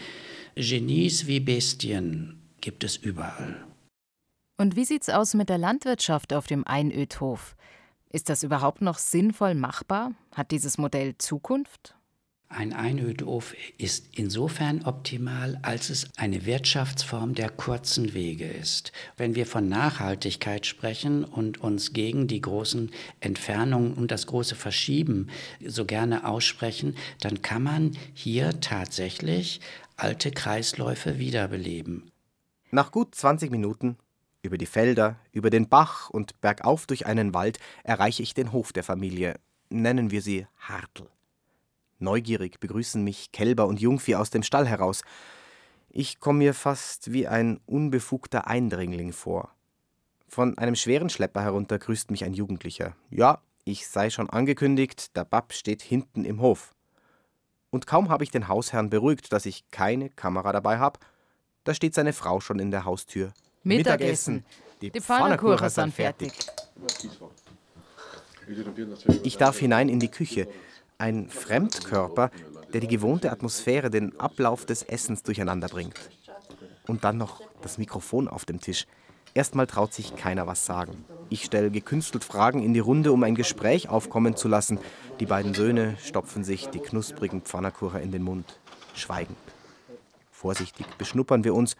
[0.54, 3.66] Genies wie Bestien gibt es überall.
[4.56, 7.56] Und wie sieht's aus mit der Landwirtschaft auf dem Einödhof?
[8.10, 10.12] Ist das überhaupt noch sinnvoll machbar?
[10.32, 11.96] Hat dieses Modell Zukunft?
[12.56, 18.92] Ein Einödhof ist insofern optimal, als es eine Wirtschaftsform der kurzen Wege ist.
[19.16, 25.30] Wenn wir von Nachhaltigkeit sprechen und uns gegen die großen Entfernungen und das große Verschieben
[25.66, 29.60] so gerne aussprechen, dann kann man hier tatsächlich
[29.96, 32.12] alte Kreisläufe wiederbeleben.
[32.70, 33.96] Nach gut 20 Minuten
[34.42, 38.72] über die Felder, über den Bach und bergauf durch einen Wald erreiche ich den Hof
[38.72, 39.40] der Familie.
[39.70, 41.08] Nennen wir sie Hartl.
[42.04, 45.02] Neugierig begrüßen mich Kälber und Jungvieh aus dem Stall heraus.
[45.90, 49.50] Ich komme mir fast wie ein unbefugter Eindringling vor.
[50.28, 52.94] Von einem schweren Schlepper herunter grüßt mich ein Jugendlicher.
[53.10, 56.74] Ja, ich sei schon angekündigt, der Bab steht hinten im Hof.
[57.70, 61.00] Und kaum habe ich den Hausherrn beruhigt, dass ich keine Kamera dabei habe,
[61.64, 63.32] da steht seine Frau schon in der Haustür.
[63.62, 64.44] Mittagessen.
[64.82, 66.32] Die, Die Pfannkuchen sind fertig.
[69.22, 70.46] Ich darf hinein in die Küche.
[71.04, 72.30] Ein Fremdkörper,
[72.72, 76.00] der die gewohnte Atmosphäre, den Ablauf des Essens durcheinander bringt.
[76.86, 78.86] Und dann noch das Mikrofon auf dem Tisch.
[79.34, 81.04] Erstmal traut sich keiner was sagen.
[81.28, 84.78] Ich stelle gekünstelt Fragen in die Runde, um ein Gespräch aufkommen zu lassen.
[85.20, 88.58] Die beiden Söhne stopfen sich die knusprigen Pfannerkucher in den Mund,
[88.94, 89.36] schweigend.
[90.30, 91.76] Vorsichtig beschnuppern wir uns,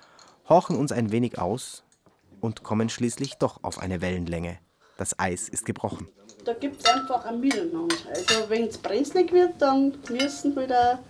[0.50, 1.82] horchen uns ein wenig aus
[2.42, 4.58] und kommen schließlich doch auf eine Wellenlänge.
[4.98, 6.08] Das Eis ist gebrochen
[6.44, 7.96] da gibt es einfach ein Miteinander.
[8.09, 11.00] Also wenn es brenzlig wird, dann müssen wieder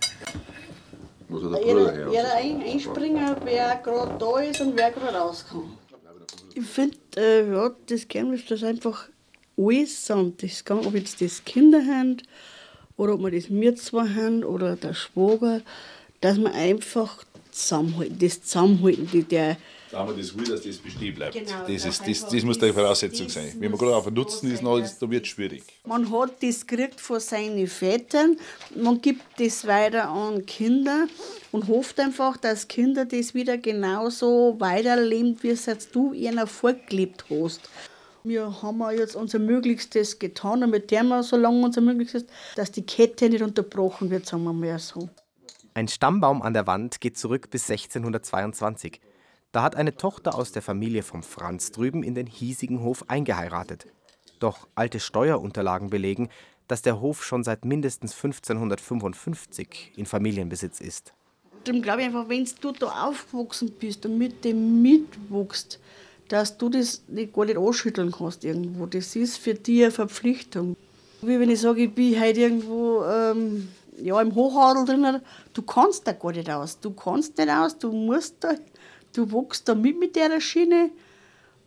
[1.29, 5.79] jeder, jeder ein, einspringen, wer gerade da ist und wer gerade rauskommt.
[6.55, 9.09] Ich finde, äh, ja, das Kern ist das einfach
[9.59, 10.43] alles sind.
[10.43, 12.19] Das kann, ob jetzt das Kinder haben
[12.97, 15.63] oder ob wir das wir zwei haben oder der Schwager,
[16.21, 19.57] dass man einfach zusammenhalten, das Zusammenhalten, der,
[19.95, 21.35] da haben wir das will, dass das bestehen bleibt.
[21.35, 23.53] Genau, das, ist, das, das muss die Voraussetzung sein.
[23.59, 25.63] Wenn man gerade auf den Nutzen ist, dann wird es schwierig.
[25.87, 28.37] Man hat das gekriegt von seinen Vätern,
[28.75, 31.07] man gibt das weiter an Kinder
[31.53, 37.27] und hofft einfach, dass Kinder das wieder genauso weiterleben, wie es jetzt du ihnen vorgelebt
[37.31, 37.61] hast.
[38.25, 42.25] Wir haben jetzt unser Möglichstes getan, damit der wir so lange unser Möglichstes,
[42.57, 45.09] dass die Kette nicht unterbrochen wird, sagen wir mal so.
[45.75, 49.01] Ein Stammbaum an der Wand geht zurück bis 1622.
[49.55, 53.87] Da hat eine Tochter aus der Familie vom Franz drüben in den hiesigen Hof eingeheiratet.
[54.41, 56.29] Doch alte Steuerunterlagen belegen,
[56.67, 61.13] dass der Hof schon seit mindestens 1555 in Familienbesitz ist.
[61.63, 65.79] Darum glaube ich einfach, wenn du da aufgewachsen bist und mit dem mitwuchst,
[66.27, 68.87] dass du das nicht, gar nicht anschütteln kannst irgendwo.
[68.87, 70.75] Das ist für dich eine Verpflichtung.
[71.23, 73.69] Wie wenn ich sage, ich bin heute irgendwo ähm,
[74.03, 75.21] ja, im Hochadel drin,
[75.53, 76.81] du kannst da gar nicht aus.
[76.81, 78.55] Du kannst nicht aus, du musst da,
[79.15, 80.91] du wächst da mit mit der Schiene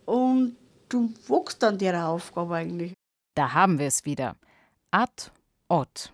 [0.04, 0.56] und
[0.88, 2.92] du wächst an der Aufgabe eigentlich.
[3.34, 4.36] Da haben wir es wieder.
[4.90, 5.30] Ad
[5.68, 6.12] od,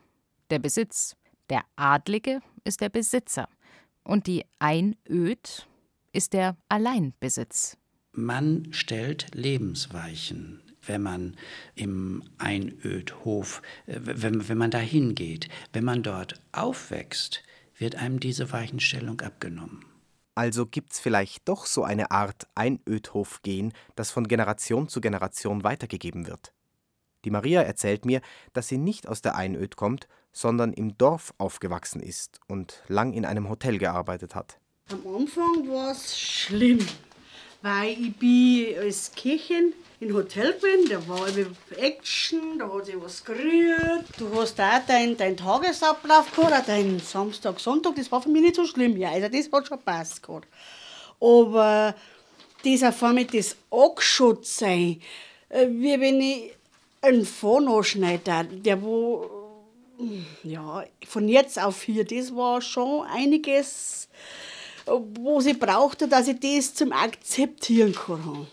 [0.50, 1.16] der Besitz.
[1.50, 3.48] Der Adlige ist der Besitzer.
[4.02, 5.66] Und die Einöd
[6.12, 7.76] ist der Alleinbesitz.
[8.12, 11.36] Man stellt Lebensweichen, wenn man
[11.74, 15.48] im Einödhof, äh, wenn, wenn man da hingeht.
[15.72, 17.42] Wenn man dort aufwächst,
[17.76, 19.84] wird einem diese Weichenstellung abgenommen.
[20.34, 26.52] Also gibt's vielleicht doch so eine Art Einödhof-Gen, das von Generation zu Generation weitergegeben wird.
[27.24, 28.20] Die Maria erzählt mir,
[28.52, 33.24] dass sie nicht aus der Einöd kommt, sondern im Dorf aufgewachsen ist und lang in
[33.24, 34.58] einem Hotel gearbeitet hat.
[34.90, 36.86] Am Anfang war es schlimm,
[37.64, 41.26] weil ich bin als Kirchen im Hotel bin, da war
[41.78, 44.04] Action, da hat sich was gerührt.
[44.18, 48.56] Du hast auch deinen dein Tagesablauf gehabt, deinen Samstag, Sonntag, das war für mich nicht
[48.56, 48.98] so schlimm.
[48.98, 50.46] Ja, also das hat schon passt gehabt.
[51.18, 51.94] Aber
[52.62, 55.00] das auf einmal das angeschaut sein,
[55.48, 56.50] äh, wie wenn ich
[57.00, 59.30] einen Phone anschneide, der wo
[60.42, 64.08] ja, von jetzt auf hier, das war schon einiges,
[64.86, 68.46] wo sie brauchte, dass ich das zum Akzeptieren kann.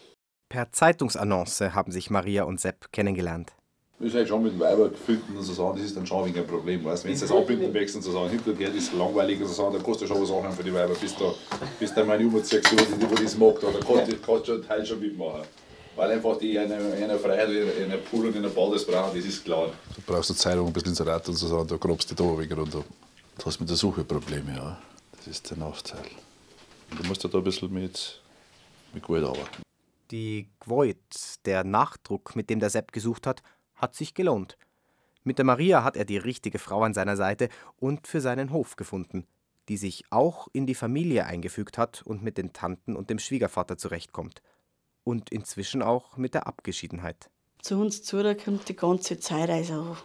[0.49, 3.53] Per Zeitungsannonce haben sich Maria und Sepp kennengelernt.
[4.01, 6.25] Das ist halt schon mit dem Weiber finden und so sagen, das ist dann schon
[6.25, 6.83] ein Problem.
[6.83, 7.05] Weißt?
[7.05, 9.83] Wenn du das abbinden wächst und so sagen, hinterher ist langweilig und so sagen, dann
[9.83, 11.31] kostet schon was auch für die Weiber, bis da,
[11.79, 15.41] bis da meine Umzugssektion, die, die das mag, da kannst du schon Teil schon mitmachen.
[15.95, 19.67] Weil einfach die eine, eine Freiheit, eine Pool und eine Ball brauchen, das ist klar.
[19.95, 22.53] Du brauchst eine Zeitung, ein bisschen Inserat und so sagen, da grabst du da wegen
[22.53, 22.83] runter.
[23.37, 24.77] Du hast mit der Suche Probleme, ja.
[25.21, 26.03] Das ist der Nachteil.
[26.97, 28.23] Du musst ja da ein bisschen mit,
[28.91, 29.61] mit Gewalt arbeiten.
[30.09, 33.43] Die Gewalt, der Nachdruck, mit dem der Sepp gesucht hat,
[33.75, 34.57] hat sich gelohnt.
[35.23, 38.77] Mit der Maria hat er die richtige Frau an seiner Seite und für seinen Hof
[38.77, 39.27] gefunden,
[39.69, 43.77] die sich auch in die Familie eingefügt hat und mit den Tanten und dem Schwiegervater
[43.77, 44.41] zurechtkommt.
[45.03, 47.29] Und inzwischen auch mit der Abgeschiedenheit.
[47.61, 49.97] Zu uns zu, da kommt die ganze Zeit, also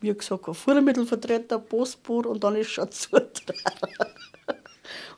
[0.00, 4.14] wie gesagt, ein Futtermittelvertreter, Postboot und dann ist schon Zutrauer.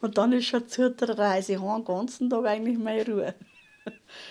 [0.00, 1.18] und dann ist schon Zutrauer.
[1.18, 3.34] Also ich habe den ganzen Tag eigentlich meine Ruhe.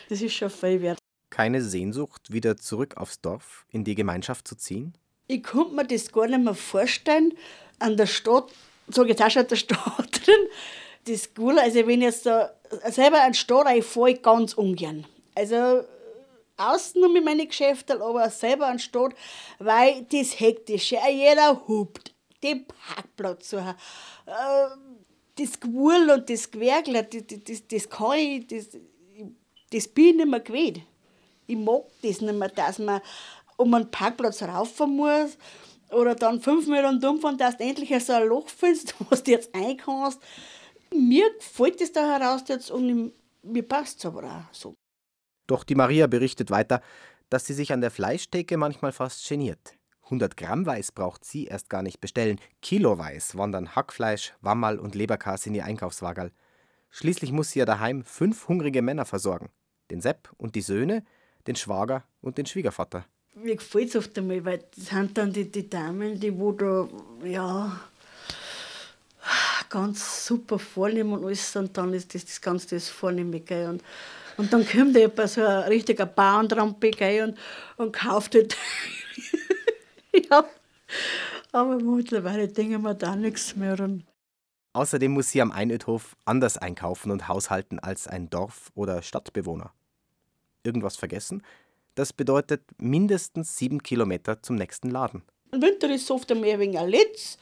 [0.09, 0.99] Das ist schon viel wert.
[1.29, 4.93] Keine Sehnsucht, wieder zurück aufs Dorf, in die Gemeinschaft zu ziehen?
[5.27, 7.33] Ich konnte mir das gar nicht mehr vorstellen.
[7.77, 8.51] An der Stadt,
[8.87, 10.47] sage jetzt auch schon an der Stadt drin,
[11.05, 12.51] das Coole, also wenn ich jetzt da
[12.89, 15.05] selber an die Stadt reinfahre, ich ganz ungern.
[15.35, 15.83] Also
[16.59, 19.13] außen nur mit meinen Geschäften, aber selber an die Stadt,
[19.59, 23.75] weil das Hektische, jeder hupt, den Parkplatz suchen,
[24.25, 24.67] äh,
[25.35, 28.69] das Gewurl und das Gewerkler, das, das, das kann ich, das,
[29.71, 30.81] das bin ich nicht mehr gewöhnt.
[31.47, 33.01] Ich mag das nicht mehr, dass man
[33.57, 35.37] um einen Parkplatz rauf muss
[35.91, 39.55] oder dann fünf Meter umfahren, dass du endlich so ein Loch findest, wo du jetzt
[39.55, 40.19] rein kannst.
[40.91, 44.75] Mir gefällt das da heraus jetzt und mir passt es aber auch so.
[45.49, 46.79] Doch die Maria berichtet weiter,
[47.31, 49.73] dass sie sich an der Fleischtheke manchmal fast geniert.
[50.03, 52.39] 100 Gramm Weiß braucht sie erst gar nicht bestellen.
[52.61, 56.31] Kiloweiß wandern Hackfleisch, Wammerl und Leberkas in ihr Einkaufswagerl.
[56.91, 59.49] Schließlich muss sie ja daheim fünf hungrige Männer versorgen.
[59.89, 61.03] Den Sepp und die Söhne,
[61.47, 63.05] den Schwager und den Schwiegervater.
[63.33, 66.87] Mir gefällt es oft einmal, weil das sind dann die, die Damen, die wo da,
[67.23, 67.79] ja,
[69.67, 73.41] ganz super vornehmen und alles und dann ist das, das ganz das Vornehme.
[73.67, 73.83] Und,
[74.39, 76.91] und dann kommt jemand, so ein richtiger Bauernrampe?
[77.23, 77.37] Und,
[77.75, 78.55] und kauft halt.
[80.31, 80.45] ja,
[81.51, 83.77] aber mittlerweile denken wir da nichts mehr.
[83.79, 84.05] Und
[84.71, 89.73] Außerdem muss sie am Einödhof anders einkaufen und haushalten als ein Dorf- oder Stadtbewohner.
[90.63, 91.43] Irgendwas vergessen?
[91.95, 95.23] Das bedeutet mindestens sieben Kilometer zum nächsten Laden.
[95.51, 97.37] Im Winter ist es oft mehr wegen ein Litz.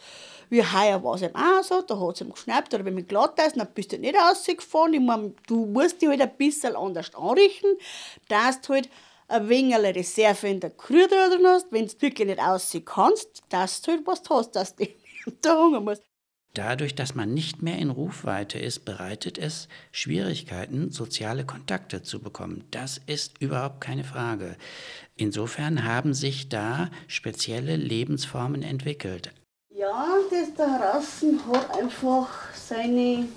[0.49, 3.05] Wie heuer war es eben auch so, da hat es ihm geschnappt, oder wenn man
[3.05, 4.93] glatt ist, dann bist du nicht rausgefahren.
[4.93, 7.77] Ich mein, du musst dich halt ein bisschen anders anrichten,
[8.29, 8.89] dass du halt
[9.27, 13.41] ein wenig eine Reserve in der Krühe drin hast, wenn du wirklich nicht aussehen kannst,
[13.49, 14.85] dass du halt was hast, dass du
[15.41, 16.06] da hungern musst.
[16.57, 22.63] Dadurch, dass man nicht mehr in Rufweite ist, bereitet es Schwierigkeiten, soziale Kontakte zu bekommen.
[22.71, 24.55] Das ist überhaupt keine Frage.
[25.15, 29.29] Insofern haben sich da spezielle Lebensformen entwickelt.
[29.69, 33.27] Ja, das da draußen hat einfach seine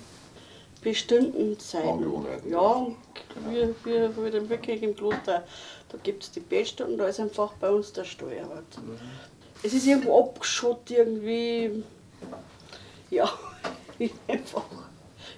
[0.81, 2.25] bestimmten Zeiten.
[2.49, 2.87] Ja,
[3.47, 5.45] wie, wie, wie dem wirklich im Kloster.
[5.89, 8.79] Da gibt es die Beste und da ist einfach bei uns der Steuerwart.
[8.83, 8.97] Mhm.
[9.61, 11.83] Es ist irgendwo abgeschottet, irgendwie.
[13.11, 13.31] Ja,
[13.99, 14.65] ist einfach,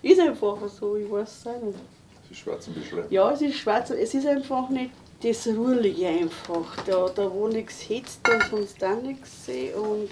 [0.02, 1.80] ist einfach so, ich weiß es nicht.
[2.24, 3.04] Es ist schwarz ein bisschen.
[3.10, 6.76] Ja, es ist schwarz, es ist einfach nicht das Ruhige einfach.
[6.86, 10.10] Da, da wo nichts hetzt und sonst auch nichts und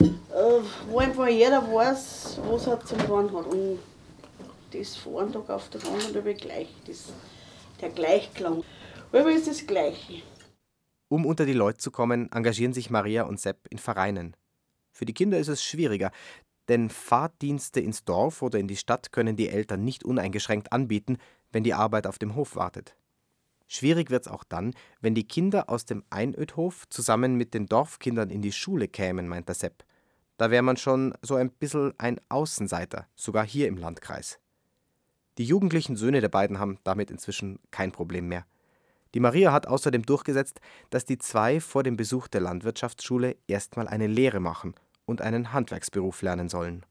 [0.00, 3.46] äh, wo einfach jeder weiß, was er zum Fahren hat.
[3.46, 3.78] Und
[4.72, 7.12] das von einem Tag auf den anderen wird gleich, das,
[7.80, 8.62] der Gleichklang.
[9.12, 10.22] Aber ist das Gleiche.
[11.08, 14.34] Um unter die Leute zu kommen, engagieren sich Maria und Sepp in Vereinen.
[14.94, 16.10] Für die Kinder ist es schwieriger,
[16.68, 21.18] denn Fahrtdienste ins Dorf oder in die Stadt können die Eltern nicht uneingeschränkt anbieten,
[21.50, 22.96] wenn die Arbeit auf dem Hof wartet.
[23.66, 28.30] Schwierig wird es auch dann, wenn die Kinder aus dem Einödhof zusammen mit den Dorfkindern
[28.30, 29.84] in die Schule kämen, meint der Sepp.
[30.36, 34.38] Da wäre man schon so ein bisschen ein Außenseiter, sogar hier im Landkreis.
[35.38, 38.44] Die jugendlichen Söhne der beiden haben damit inzwischen kein Problem mehr.
[39.14, 44.06] Die Maria hat außerdem durchgesetzt, dass die zwei vor dem Besuch der Landwirtschaftsschule erstmal eine
[44.06, 44.74] Lehre machen
[45.06, 46.84] und einen Handwerksberuf lernen sollen.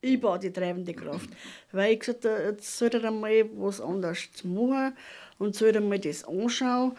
[0.00, 1.30] Ich war die treibende Kraft,
[1.72, 4.96] weil ich gesagt habe, jetzt soll er mal was anderes machen
[5.38, 6.92] und soll er mal das anschauen.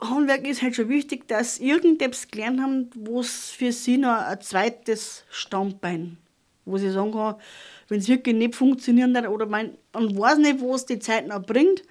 [0.00, 5.24] Handwerk ist halt schon wichtig, dass irgendetwas gelernt haben, was für sie noch ein zweites
[5.30, 6.16] Standbein,
[6.64, 7.36] wo sie sagen kann,
[7.88, 11.82] wenn es wirklich nicht funktionieren oder man, man weiß nicht, was die Zeit noch bringt.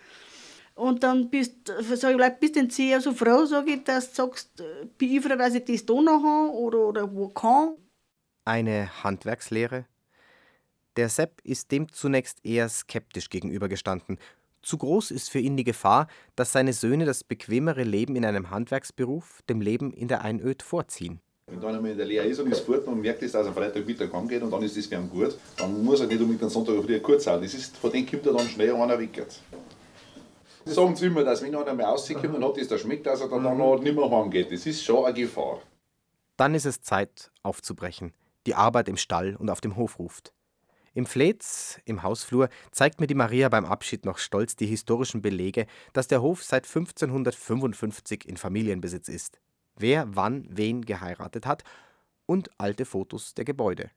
[0.76, 4.64] Und dann bist, sag ich, bist du sehr so froh, sage ich, dass du sagst,
[4.98, 7.76] bin ich froh, dass ich das da noch habe oder, oder wo kann.
[8.44, 9.86] Eine Handwerkslehre?
[10.96, 14.18] Der Sepp ist dem zunächst eher skeptisch gegenübergestanden.
[14.64, 18.50] Zu groß ist für ihn die Gefahr, dass seine Söhne das bequemere Leben in einem
[18.50, 21.22] Handwerksberuf dem Leben in der Einöd vorziehen.
[21.46, 23.54] Wenn da einmal in der Lehre ist und ist fort und merkt, dass er am
[23.54, 26.42] Freitag Mittag heimgeht und dann ist das für ihn gut, dann muss er nicht unbedingt
[26.42, 27.42] am Sonntag früh kurz sein.
[27.44, 29.24] Das ist, von dem kommt er dann schnell einer weg.
[30.66, 33.22] Sie sagen zu immer, dass wenn einer mal rauskommt und hat das da schmeckt, dass
[33.22, 33.58] er dann mhm.
[33.58, 34.52] noch nicht mehr heimgeht.
[34.52, 35.60] Das ist schon eine Gefahr.
[36.38, 38.14] Dann ist es Zeit, aufzubrechen.
[38.46, 40.34] Die Arbeit im Stall und auf dem Hof ruft.
[40.94, 45.66] Im Fletz, im Hausflur, zeigt mir die Maria beim Abschied noch stolz die historischen Belege,
[45.94, 49.40] dass der Hof seit 1555 in Familienbesitz ist.
[49.78, 51.64] Wer wann wen geheiratet hat
[52.26, 53.90] und alte Fotos der Gebäude.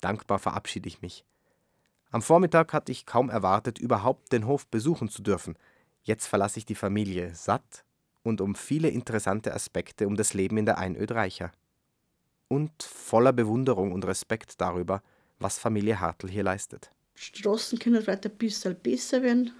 [0.00, 1.24] Dankbar verabschiede ich mich.
[2.10, 5.58] Am Vormittag hatte ich kaum erwartet, überhaupt den Hof besuchen zu dürfen.
[6.02, 7.84] Jetzt verlasse ich die Familie satt
[8.22, 11.52] und um viele interessante Aspekte um das Leben in der Einöd reicher.
[12.48, 15.02] Und voller Bewunderung und Respekt darüber,
[15.38, 16.90] was Familie Hartl hier leistet.
[17.14, 19.52] Straßen können weiter ein bisschen besser werden.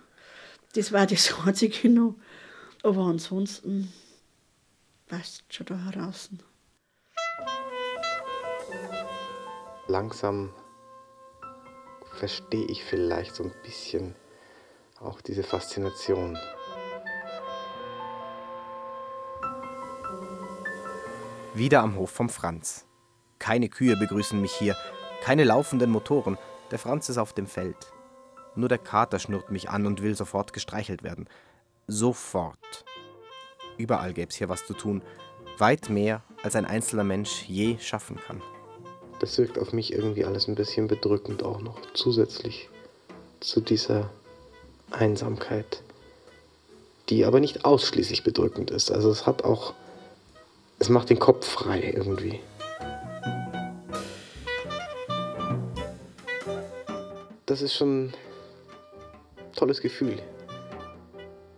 [0.75, 2.15] Das war das einzige noch.
[2.83, 3.93] Aber ansonsten
[5.07, 6.31] passt schon da heraus.
[9.89, 10.53] Langsam
[12.15, 14.15] verstehe ich vielleicht so ein bisschen
[15.01, 16.37] auch diese Faszination.
[21.59, 22.87] Wieder am Hof vom Franz.
[23.39, 24.77] Keine Kühe begrüßen mich hier,
[25.23, 26.39] keine laufenden Motoren.
[26.71, 27.93] Der Franz ist auf dem Feld.
[28.55, 31.29] Nur der Kater schnurrt mich an und will sofort gestreichelt werden.
[31.87, 32.85] Sofort.
[33.77, 35.03] Überall gäbe es hier was zu tun.
[35.59, 38.41] Weit mehr, als ein einzelner Mensch je schaffen kann
[39.19, 42.69] das wirkt auf mich irgendwie alles ein bisschen bedrückend auch noch zusätzlich
[43.41, 44.11] zu dieser
[44.91, 45.83] Einsamkeit,
[47.09, 48.91] die aber nicht ausschließlich bedrückend ist.
[48.91, 49.75] Also es hat auch,
[50.79, 52.41] es macht den Kopf frei irgendwie.
[57.47, 58.15] Das ist schon ein
[59.57, 60.21] tolles Gefühl,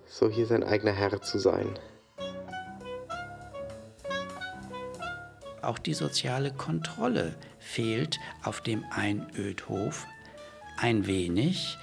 [0.06, 1.78] so hier sein eigener Herr zu sein.
[5.62, 10.06] Auch die soziale Kontrolle fehlt auf dem Einödhof
[10.78, 11.76] ein wenig,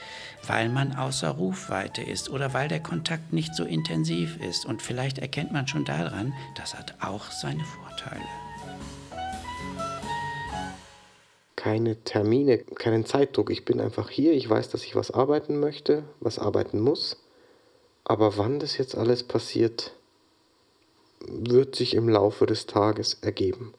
[0.47, 4.65] weil man außer Rufweite ist oder weil der Kontakt nicht so intensiv ist.
[4.65, 8.25] Und vielleicht erkennt man schon daran, das hat auch seine Vorteile.
[11.55, 13.49] Keine Termine, keinen Zeitdruck.
[13.49, 17.17] Ich bin einfach hier, ich weiß, dass ich was arbeiten möchte, was arbeiten muss.
[18.05, 19.93] Aber wann das jetzt alles passiert,
[21.19, 23.74] wird sich im Laufe des Tages ergeben.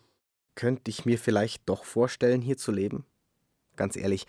[0.54, 3.06] Könnte ich mir vielleicht doch vorstellen, hier zu leben?
[3.76, 4.26] Ganz ehrlich,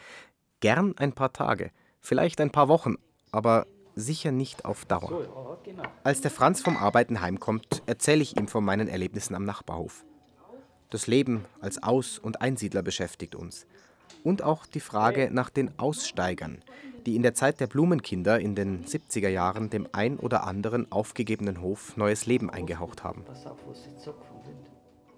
[0.60, 1.72] gern ein paar Tage,
[2.02, 2.96] vielleicht ein paar Wochen,
[3.32, 5.58] aber sicher nicht auf Dauer.
[6.04, 10.06] Als der Franz vom Arbeiten heimkommt, erzähle ich ihm von meinen Erlebnissen am Nachbarhof.
[10.90, 13.68] Das Leben als Aus- und Einsiedler beschäftigt uns.
[14.24, 16.64] Und auch die Frage nach den Aussteigern,
[17.06, 21.62] die in der Zeit der Blumenkinder in den 70er Jahren dem ein oder anderen aufgegebenen
[21.62, 23.24] Hof neues Leben eingehaucht haben.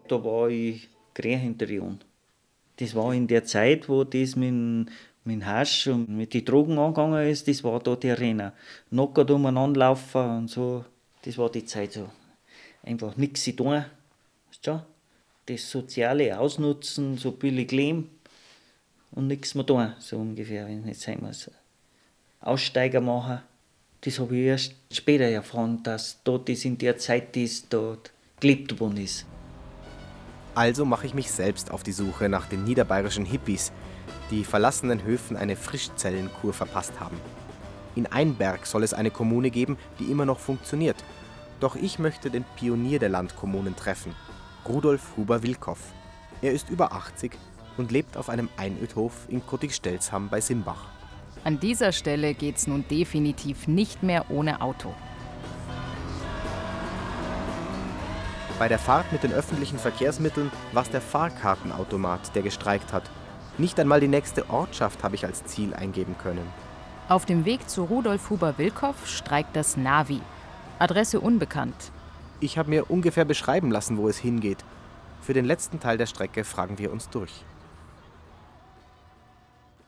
[0.07, 1.99] Da war ich Querhinterjahn.
[2.77, 4.89] Das war in der Zeit, wo das mit,
[5.23, 8.53] mit Hasch und mit den Drogen angegangen ist, das war da der Renner.
[8.89, 10.85] Nockert umeinander laufen und so,
[11.23, 12.09] das war die Zeit so.
[12.83, 13.85] Einfach nichts zu tun.
[14.49, 14.83] Weißt du?
[15.45, 18.09] Das Soziale ausnutzen, so billig leben
[19.11, 21.49] und nichts mehr tun, so ungefähr, wenn ich jetzt sagen muss.
[22.39, 23.39] Aussteiger machen,
[24.01, 28.79] das habe ich erst später erfahren, dass dort das in der Zeit das dort gelebt
[28.79, 29.25] worden ist.
[30.55, 33.71] Also mache ich mich selbst auf die Suche nach den niederbayerischen Hippies,
[34.31, 37.17] die verlassenen Höfen eine Frischzellenkur verpasst haben.
[37.95, 40.95] In Einberg soll es eine Kommune geben, die immer noch funktioniert.
[41.59, 44.15] Doch ich möchte den Pionier der Landkommunen treffen,
[44.67, 45.77] Rudolf Huber-Wilkow.
[46.41, 47.33] Er ist über 80
[47.77, 50.85] und lebt auf einem Einödhof in Kottig-Stelzham bei Simbach.
[51.43, 54.93] An dieser Stelle geht's nun definitiv nicht mehr ohne Auto.
[58.57, 63.09] Bei der Fahrt mit den öffentlichen Verkehrsmitteln war es der Fahrkartenautomat, der gestreikt hat.
[63.61, 66.47] Nicht einmal die nächste Ortschaft habe ich als Ziel eingeben können.
[67.07, 70.19] Auf dem Weg zu Rudolf Huber-Wilkow streikt das Navi.
[70.79, 71.91] Adresse unbekannt.
[72.39, 74.57] Ich habe mir ungefähr beschreiben lassen, wo es hingeht.
[75.21, 77.29] Für den letzten Teil der Strecke fragen wir uns durch.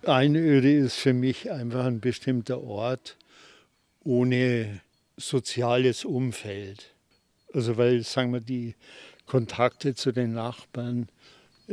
[0.05, 3.17] Einöde ist für mich einfach ein bestimmter Ort
[4.03, 4.81] ohne
[5.17, 6.93] soziales Umfeld.
[7.51, 8.75] Also weil, sagen wir, die
[9.25, 11.07] Kontakte zu den Nachbarn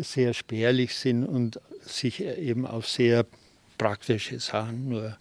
[0.02, 3.26] sehr spärlich sind und sich eben auf sehr
[3.78, 5.16] praktische Sachen nur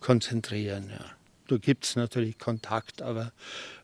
[0.00, 0.90] konzentrieren.
[0.90, 1.04] Ja.
[1.48, 3.32] Da gibt es natürlich Kontakt, aber,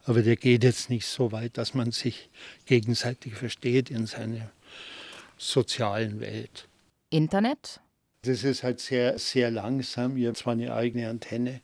[0.05, 2.29] aber der geht jetzt nicht so weit, dass man sich
[2.67, 4.51] gegenseitig versteht in seiner
[5.37, 6.69] sozialen Welt.
[7.11, 7.81] Internet?
[8.23, 10.17] Das ist halt sehr, sehr langsam.
[10.17, 11.61] Ich habe zwar eine eigene Antenne,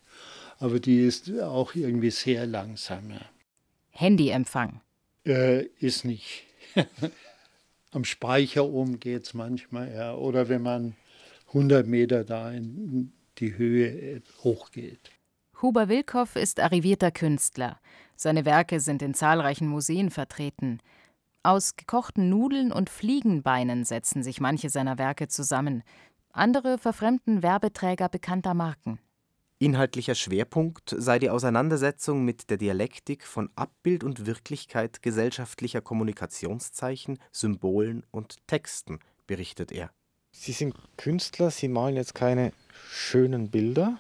[0.59, 3.11] aber die ist auch irgendwie sehr langsam.
[3.11, 3.21] Ja.
[3.91, 4.81] Handyempfang?
[5.27, 6.45] Äh, ist nicht.
[7.95, 10.15] Am Speicher oben geht es manchmal, ja.
[10.15, 10.97] Oder wenn man
[11.49, 15.13] 100 Meter da in die Höhe hochgeht.
[15.63, 17.79] Huber Wilkow ist arrivierter Künstler.
[18.17, 20.81] Seine Werke sind in zahlreichen Museen vertreten.
[21.45, 25.85] Aus gekochten Nudeln und Fliegenbeinen setzen sich manche seiner Werke zusammen.
[26.33, 28.99] Andere verfremden Werbeträger bekannter Marken.
[29.65, 38.05] Inhaltlicher Schwerpunkt sei die Auseinandersetzung mit der Dialektik von Abbild und Wirklichkeit gesellschaftlicher Kommunikationszeichen, Symbolen
[38.11, 39.91] und Texten, berichtet er.
[40.33, 42.53] Sie sind Künstler, Sie malen jetzt keine
[42.91, 43.97] schönen Bilder.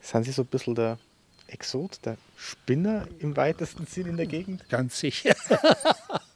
[0.00, 1.00] Sind Sie so ein bisschen der
[1.48, 4.68] Exot, der Spinner im weitesten Sinn in der Gegend?
[4.68, 5.34] Ganz sicher.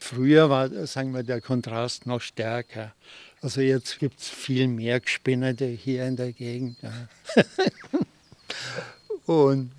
[0.00, 2.94] Früher war, sagen wir, der Kontrast noch stärker.
[3.40, 6.78] Also jetzt gibt es viel mehr Gespinnerte hier in der Gegend.
[6.82, 6.92] Ja.
[9.26, 9.72] Und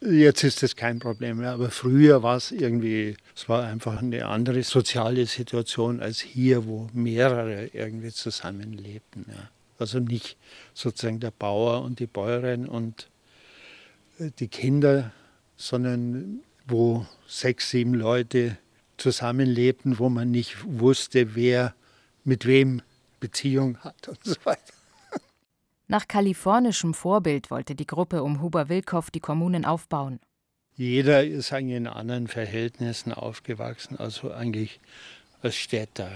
[0.00, 1.52] jetzt ist das kein Problem mehr.
[1.52, 6.88] Aber früher war es irgendwie, es war einfach eine andere soziale Situation als hier, wo
[6.92, 9.26] mehrere irgendwie zusammenlebten.
[9.28, 9.50] Ja.
[9.78, 10.36] Also nicht
[10.74, 13.08] sozusagen der Bauer und die Bäuerin und
[14.18, 15.12] äh, die Kinder,
[15.56, 18.58] sondern wo sechs, sieben Leute
[18.96, 21.74] zusammenlebten, wo man nicht wusste, wer
[22.24, 22.82] mit wem
[23.20, 24.72] Beziehung hat und so weiter.
[25.88, 30.18] Nach kalifornischem Vorbild wollte die Gruppe um Huber Wilkow die Kommunen aufbauen.
[30.76, 34.80] Jeder ist eigentlich in anderen Verhältnissen aufgewachsen, also eigentlich
[35.42, 36.10] als Städter.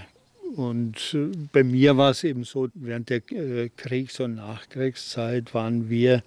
[0.56, 5.88] Und äh, bei mir war es eben so, während der äh, Kriegs- und Nachkriegszeit waren
[5.88, 6.22] wir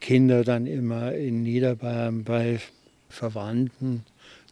[0.00, 2.60] Kinder dann immer in Niederbayern bei
[3.08, 4.04] Verwandten,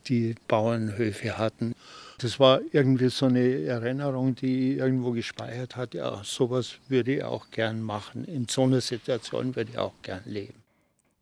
[0.09, 1.75] die Bauernhöfe hatten.
[2.19, 5.95] Das war irgendwie so eine Erinnerung, die irgendwo gespeichert hat.
[5.95, 8.25] Ja, sowas würde ich auch gern machen.
[8.25, 10.63] In so einer Situation würde ich auch gern leben.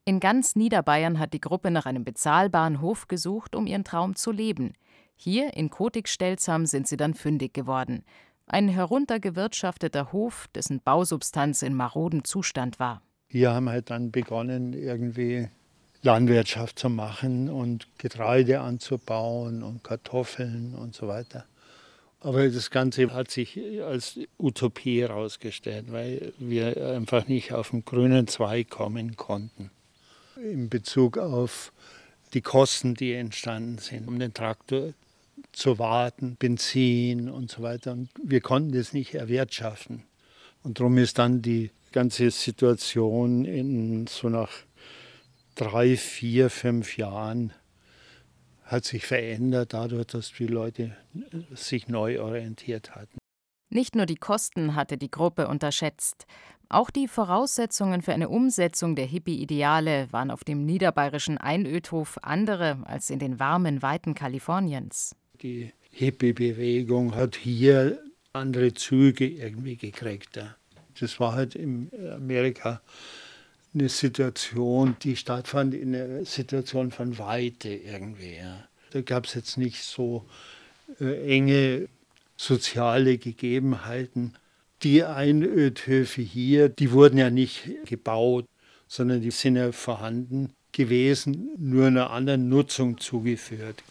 [0.04, 4.30] In ganz Niederbayern hat die Gruppe nach einem bezahlbaren Hof gesucht, um ihren Traum zu
[4.30, 4.74] leben.
[5.16, 8.04] Hier in Kotig-Stelzham sind sie dann fündig geworden.
[8.46, 13.00] Ein heruntergewirtschafteter Hof, dessen Bausubstanz in marodem Zustand war.
[13.28, 15.48] Hier haben halt dann begonnen, irgendwie
[16.04, 21.46] Landwirtschaft zu machen und Getreide anzubauen und Kartoffeln und so weiter.
[22.20, 28.26] Aber das Ganze hat sich als Utopie herausgestellt, weil wir einfach nicht auf den grünen
[28.26, 29.70] Zweig kommen konnten.
[30.36, 31.72] In Bezug auf
[32.32, 34.92] die Kosten, die entstanden sind, um den Traktor
[35.52, 37.92] zu warten, Benzin und so weiter.
[37.92, 40.02] Und wir konnten das nicht erwirtschaften.
[40.62, 44.50] Und darum ist dann die ganze Situation in so nach
[45.54, 47.52] drei, vier, fünf Jahren
[48.64, 50.96] hat sich verändert, dadurch, dass die Leute
[51.54, 53.18] sich neu orientiert hatten.
[53.70, 56.26] Nicht nur die Kosten hatte die Gruppe unterschätzt.
[56.68, 63.10] Auch die Voraussetzungen für eine Umsetzung der Hippie-Ideale waren auf dem niederbayerischen Einödhof andere als
[63.10, 65.14] in den warmen Weiten Kaliforniens.
[65.42, 68.02] Die Hippie-Bewegung hat hier
[68.32, 70.40] andere Züge irgendwie gekriegt.
[70.98, 72.80] Das war halt in Amerika
[73.74, 78.38] eine Situation, die stattfand in einer Situation von Weite irgendwie.
[78.90, 80.24] Da gab es jetzt nicht so
[81.00, 81.88] äh, enge
[82.36, 84.34] soziale Gegebenheiten.
[84.82, 88.46] Die Einödhöfe hier, die wurden ja nicht gebaut,
[88.86, 93.82] sondern die sind ja vorhanden gewesen, nur einer anderen Nutzung zugeführt.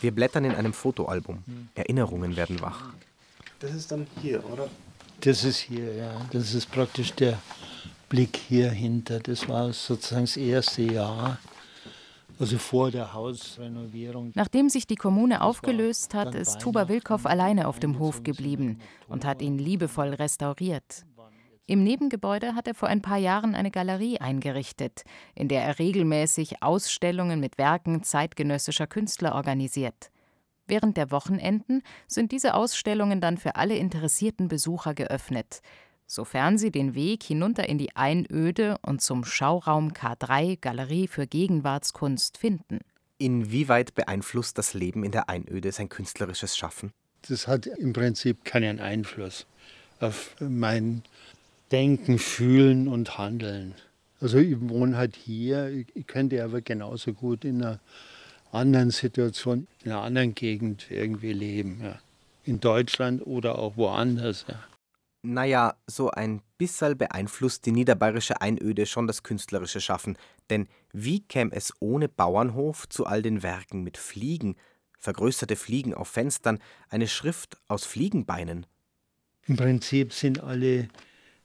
[0.00, 1.42] Wir blättern in einem Fotoalbum.
[1.74, 2.92] Erinnerungen werden wach.
[3.58, 4.68] Das ist dann hier, oder?
[5.20, 6.28] Das ist hier, ja.
[6.32, 7.38] Das ist praktisch der
[8.10, 9.20] Blick hier hinter.
[9.20, 11.38] Das war sozusagen das erste Jahr,
[12.38, 14.32] also vor der Hausrenovierung.
[14.34, 19.24] Nachdem sich die Kommune aufgelöst hat, ist Tuba Wilkow alleine auf dem Hof geblieben und
[19.24, 21.06] hat ihn liebevoll restauriert.
[21.66, 25.04] Im Nebengebäude hat er vor ein paar Jahren eine Galerie eingerichtet,
[25.36, 30.10] in der er regelmäßig Ausstellungen mit Werken zeitgenössischer Künstler organisiert.
[30.66, 35.62] Während der Wochenenden sind diese Ausstellungen dann für alle interessierten Besucher geöffnet,
[36.10, 42.36] sofern sie den Weg hinunter in die Einöde und zum Schauraum K3 Galerie für Gegenwartskunst
[42.36, 42.80] finden.
[43.18, 46.92] Inwieweit beeinflusst das Leben in der Einöde sein künstlerisches Schaffen?
[47.28, 49.46] Das hat im Prinzip keinen Einfluss
[50.00, 51.02] auf mein
[51.70, 53.76] Denken, Fühlen und Handeln.
[54.20, 57.78] Also ich wohne halt hier, ich könnte aber genauso gut in einer
[58.50, 61.80] anderen Situation, in einer anderen Gegend irgendwie leben.
[61.84, 62.00] Ja.
[62.44, 64.44] In Deutschland oder auch woanders.
[64.48, 64.58] Ja.
[65.22, 70.16] Naja, so ein bisschen beeinflusst die niederbayerische Einöde schon das künstlerische Schaffen.
[70.48, 74.56] Denn wie käme es ohne Bauernhof zu all den Werken mit Fliegen,
[74.98, 76.58] vergrößerte Fliegen auf Fenstern,
[76.88, 78.66] eine Schrift aus Fliegenbeinen?
[79.46, 80.88] Im Prinzip sind alle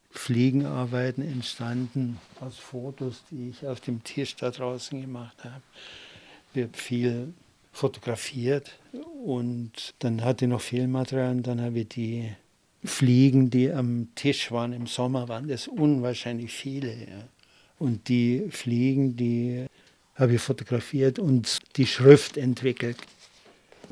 [0.09, 5.61] Fliegenarbeiten entstanden aus Fotos, die ich auf dem Tisch da draußen gemacht habe.
[6.53, 7.33] Wird viel
[7.73, 8.79] fotografiert
[9.25, 12.33] und dann hatte ich noch Filmmaterial und dann habe ich die
[12.85, 16.93] Fliegen, die am Tisch waren im Sommer, waren das unwahrscheinlich viele.
[16.93, 17.27] Ja.
[17.77, 19.65] Und die Fliegen, die
[20.15, 22.97] habe ich fotografiert und die Schrift entwickelt.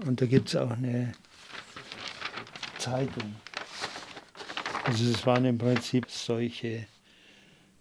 [0.06, 1.14] Und da gibt es auch eine
[2.78, 3.36] Zeitung.
[4.86, 6.86] Also es waren im Prinzip solche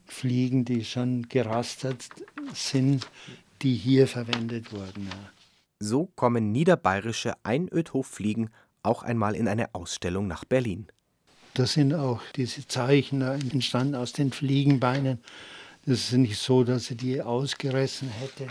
[0.07, 2.09] Fliegen, die schon gerastert
[2.55, 3.09] sind,
[3.63, 5.07] die hier verwendet wurden.
[5.07, 5.31] Ja.
[5.81, 8.51] So kommen niederbayerische Einödhoffliegen
[8.83, 10.87] auch einmal in eine Ausstellung nach Berlin.
[11.55, 15.19] Da sind auch diese Zeichen entstanden aus den Fliegenbeinen.
[15.85, 18.49] Das ist nicht so, dass sie die ausgerissen hätte.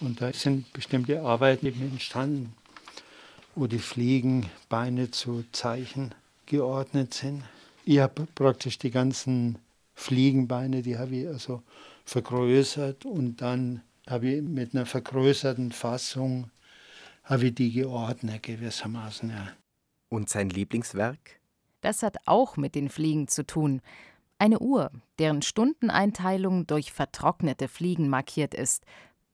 [0.00, 2.54] Und da sind bestimmte Arbeiten entstanden,
[3.54, 6.14] wo die Fliegenbeine zu Zeichen
[6.46, 7.44] geordnet sind.
[7.84, 9.58] Ich habe praktisch die ganzen
[9.94, 11.62] Fliegenbeine, die habe ich also
[12.04, 16.50] vergrößert und dann habe ich mit einer vergrößerten Fassung
[17.22, 19.30] habe ich die geordnet gewissermaßen.
[19.30, 19.52] Ja.
[20.08, 21.39] Und sein Lieblingswerk?
[21.80, 23.80] Das hat auch mit den Fliegen zu tun.
[24.38, 28.84] Eine Uhr, deren Stundeneinteilung durch vertrocknete Fliegen markiert ist.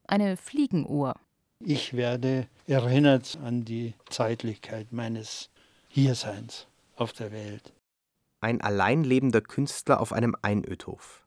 [0.06, 1.14] Eine Fliegenuhr.
[1.60, 5.50] Ich werde erinnert an die Zeitlichkeit meines
[5.88, 6.66] Hierseins
[6.96, 7.72] auf der Welt.
[8.40, 11.24] Ein alleinlebender Künstler auf einem Einödhof.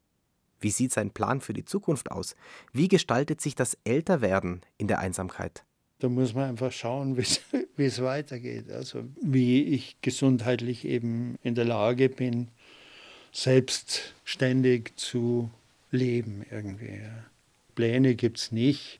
[0.59, 2.35] Wie sieht sein Plan für die Zukunft aus?
[2.73, 5.65] Wie gestaltet sich das Älterwerden in der Einsamkeit?
[5.99, 7.17] Da muss man einfach schauen,
[7.75, 8.71] wie es weitergeht.
[8.71, 12.47] Also wie ich gesundheitlich eben in der Lage bin,
[13.31, 15.49] selbstständig zu
[15.91, 17.01] leben irgendwie.
[17.75, 18.99] Pläne gibt es nicht.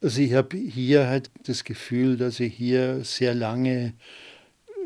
[0.00, 3.94] Also ich habe hier halt das Gefühl, dass ich hier sehr lange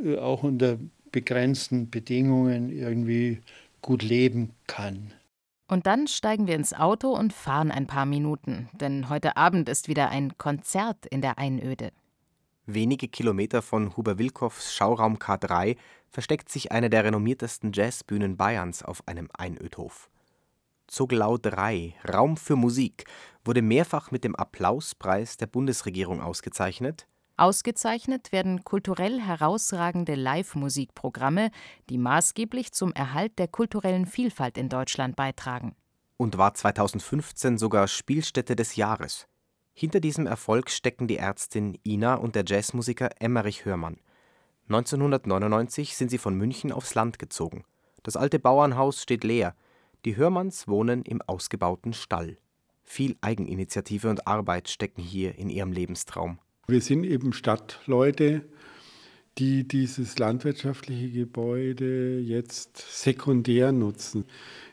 [0.05, 0.79] äh, auch unter
[1.11, 3.39] begrenzten Bedingungen irgendwie
[3.83, 5.13] gut leben kann.
[5.73, 9.89] Und dann steigen wir ins Auto und fahren ein paar Minuten, denn heute Abend ist
[9.89, 11.93] wieder ein Konzert in der Einöde.
[12.67, 15.79] Wenige Kilometer von Huber Wilkows Schauraum K3
[16.11, 20.11] versteckt sich eine der renommiertesten Jazzbühnen Bayerns auf einem Einödhof.
[20.89, 23.07] Zoglau 3, Raum für Musik,
[23.43, 27.07] wurde mehrfach mit dem Applauspreis der Bundesregierung ausgezeichnet
[27.37, 31.51] Ausgezeichnet werden kulturell herausragende Live-Musikprogramme,
[31.89, 35.75] die maßgeblich zum Erhalt der kulturellen Vielfalt in Deutschland beitragen.
[36.17, 39.27] Und war 2015 sogar Spielstätte des Jahres.
[39.75, 43.99] Hinter diesem Erfolg stecken die Ärztin Ina und der Jazzmusiker Emmerich Hörmann.
[44.69, 47.65] 1999 sind sie von München aufs Land gezogen.
[48.03, 49.55] Das alte Bauernhaus steht leer.
[50.05, 52.39] Die Hörmanns wohnen im ausgebauten Stall.
[52.83, 56.39] Viel Eigeninitiative und Arbeit stecken hier in ihrem Lebenstraum.
[56.69, 58.43] Wir sind eben Stadtleute,
[59.39, 64.25] die dieses landwirtschaftliche Gebäude jetzt sekundär nutzen,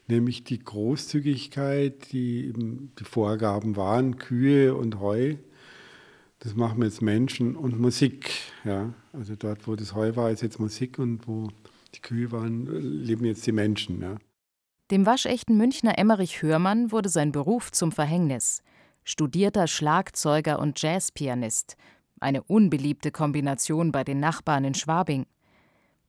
[0.08, 5.36] nämlich die Großzügigkeit, die die Vorgaben waren, Kühe und Heu.
[6.40, 8.32] Das machen jetzt Menschen und Musik.
[8.64, 8.94] Ja.
[9.12, 11.50] Also dort, wo das Heu war, ist jetzt Musik und wo
[11.96, 12.66] die Kühe waren,
[13.04, 14.02] leben jetzt die Menschen.
[14.02, 14.18] Ja.
[14.92, 18.62] Dem waschechten Münchner Emmerich Hörmann wurde sein Beruf zum Verhängnis.
[19.04, 21.78] Studierter Schlagzeuger und Jazzpianist.
[22.20, 25.26] Eine unbeliebte Kombination bei den Nachbarn in Schwabing.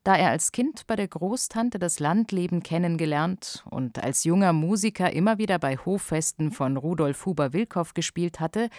[0.03, 5.37] Da er als Kind bei der Großtante das Landleben kennengelernt und als junger Musiker immer
[5.37, 8.69] wieder bei Hoffesten von Rudolf Huber-Wilkow gespielt hatte,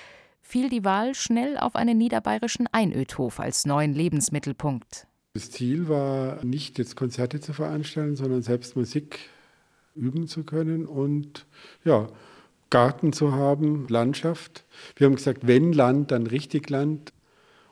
[0.41, 5.07] fiel die Wahl schnell auf einen niederbayerischen Einödhof als neuen Lebensmittelpunkt.
[5.35, 9.31] Das Ziel war nicht jetzt Konzerte zu veranstalten, sondern selbst Musik
[9.95, 11.47] üben zu können und
[11.85, 12.09] ja,
[12.73, 14.65] Garten zu haben, Landschaft.
[14.97, 17.13] Wir haben gesagt, wenn Land, dann richtig Land.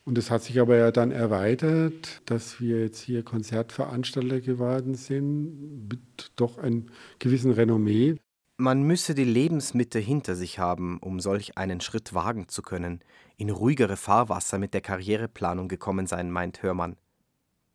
[0.04, 5.88] Und es hat sich aber ja dann erweitert, dass wir jetzt hier Konzertveranstalter geworden sind,
[5.88, 6.86] mit doch einem
[7.18, 8.16] gewissen Renommee.
[8.58, 13.00] Man müsse die Lebensmitte hinter sich haben, um solch einen Schritt wagen zu können,
[13.38, 16.96] in ruhigere Fahrwasser mit der Karriereplanung gekommen sein, meint Hörmann.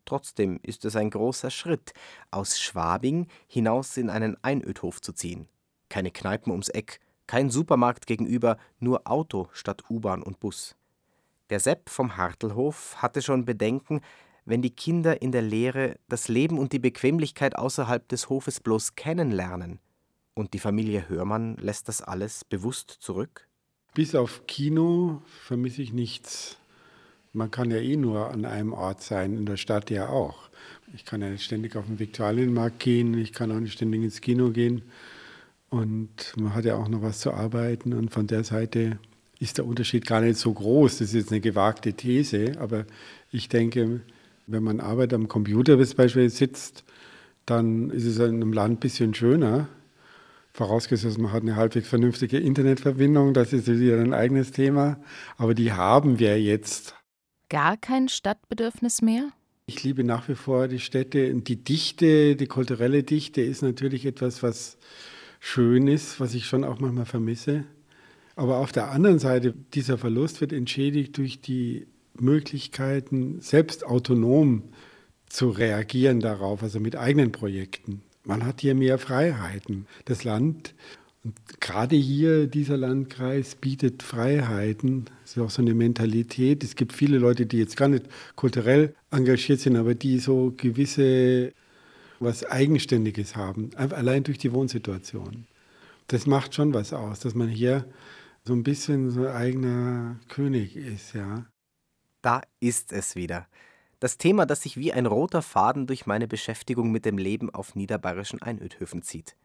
[0.04, 1.92] Trotzdem ist es ein großer Schritt,
[2.30, 5.48] aus Schwabing hinaus in einen Einödhof zu ziehen.
[5.88, 10.76] Keine Kneipen ums Eck, kein Supermarkt gegenüber, nur Auto statt U-Bahn und Bus.
[11.50, 14.00] Der Sepp vom Hartelhof hatte schon Bedenken,
[14.44, 18.94] wenn die Kinder in der Lehre das Leben und die Bequemlichkeit außerhalb des Hofes bloß
[18.94, 19.80] kennenlernen.
[20.34, 23.48] Und die Familie Hörmann lässt das alles bewusst zurück?
[23.94, 26.58] Bis auf Kino vermisse ich nichts.
[27.32, 30.48] Man kann ja eh nur an einem Ort sein, in der Stadt ja auch.
[30.94, 34.50] Ich kann ja ständig auf den Viktualienmarkt gehen, ich kann auch nicht ständig ins Kino
[34.50, 34.82] gehen.
[35.68, 37.92] Und man hat ja auch noch was zu arbeiten.
[37.92, 38.98] Und von der Seite
[39.38, 40.98] ist der Unterschied gar nicht so groß.
[40.98, 42.86] Das ist jetzt eine gewagte These, aber
[43.30, 44.00] ich denke,
[44.46, 46.84] wenn man Arbeit am Computer beispielsweise sitzt,
[47.44, 49.68] dann ist es in einem Land ein bisschen schöner.
[50.52, 54.98] Vorausgesetzt, man hat eine halbwegs vernünftige Internetverbindung, das ist wieder ein eigenes Thema.
[55.36, 56.94] Aber die haben wir jetzt
[57.48, 59.30] gar kein Stadtbedürfnis mehr?
[59.66, 61.34] Ich liebe nach wie vor die Städte.
[61.34, 64.78] Die Dichte, die kulturelle Dichte ist natürlich etwas, was
[65.46, 67.64] schön ist, was ich schon auch manchmal vermisse.
[68.34, 71.86] Aber auf der anderen Seite, dieser Verlust wird entschädigt durch die
[72.18, 74.64] Möglichkeiten, selbst autonom
[75.28, 78.02] zu reagieren darauf, also mit eigenen Projekten.
[78.24, 79.86] Man hat hier mehr Freiheiten.
[80.04, 80.74] Das Land
[81.22, 85.06] und gerade hier, dieser Landkreis bietet Freiheiten.
[85.24, 86.62] Es ist auch so eine Mentalität.
[86.62, 88.04] Es gibt viele Leute, die jetzt gar nicht
[88.36, 91.52] kulturell engagiert sind, aber die so gewisse,
[92.20, 95.46] was Eigenständiges haben, allein durch die Wohnsituation.
[96.08, 97.84] Das macht schon was aus, dass man hier
[98.44, 101.46] so ein bisschen so ein eigener König ist, ja.
[102.22, 103.46] Da ist es wieder.
[103.98, 107.74] Das Thema, das sich wie ein roter Faden durch meine Beschäftigung mit dem Leben auf
[107.74, 109.36] niederbayerischen Einödhöfen zieht.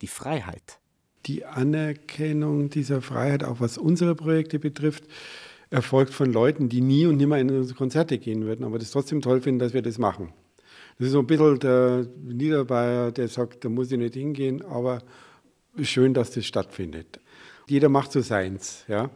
[0.00, 0.80] Die Freiheit
[1.26, 5.04] die Anerkennung dieser Freiheit, auch was unsere Projekte betrifft,
[5.70, 9.20] erfolgt von Leuten, die nie und nimmer in unsere Konzerte gehen würden, aber das trotzdem
[9.20, 10.32] toll finden, dass wir das machen.
[10.98, 15.00] Das ist so ein bisschen der Niederbayer, der sagt, da muss ich nicht hingehen, aber
[15.80, 17.20] schön, dass das stattfindet.
[17.68, 19.10] Jeder macht so seins, ja.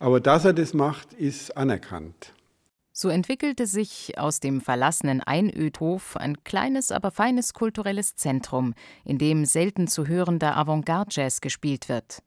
[0.00, 2.32] Aber dass er das macht, ist anerkannt.
[2.92, 9.44] So entwickelte sich aus dem verlassenen Einödhof ein kleines, aber feines kulturelles Zentrum, in dem
[9.44, 12.22] selten zu hörender Avantgarde-Jazz gespielt wird.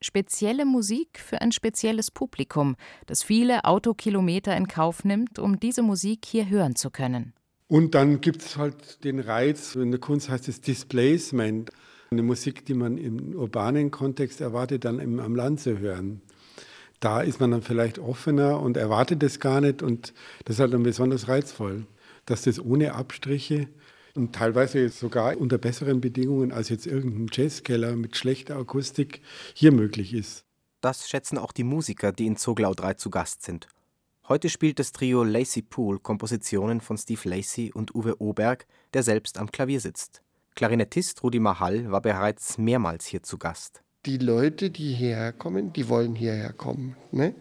[0.00, 2.76] Spezielle Musik für ein spezielles Publikum,
[3.06, 7.32] das viele Autokilometer in Kauf nimmt, um diese Musik hier hören zu können.
[7.68, 11.70] Und dann gibt es halt den Reiz, in der Kunst heißt es Displacement,
[12.10, 16.22] eine Musik, die man im urbanen Kontext erwartet, dann am Land zu hören
[17.00, 20.12] da ist man dann vielleicht offener und erwartet es gar nicht und
[20.44, 21.86] das ist halt dann besonders reizvoll,
[22.26, 23.68] dass das ohne Abstriche
[24.14, 29.20] und teilweise sogar unter besseren Bedingungen als jetzt irgendein Jazzkeller mit schlechter Akustik
[29.54, 30.44] hier möglich ist.
[30.80, 33.68] Das schätzen auch die Musiker, die in Zoglau 3 zu Gast sind.
[34.28, 39.38] Heute spielt das Trio Lacey Pool Kompositionen von Steve Lacey und Uwe Oberg, der selbst
[39.38, 40.22] am Klavier sitzt.
[40.54, 45.88] Klarinettist Rudi Mahal war bereits mehrmals hier zu Gast die Leute, die hierher kommen, die
[45.88, 46.96] wollen hierher kommen.
[47.12, 47.34] Ne?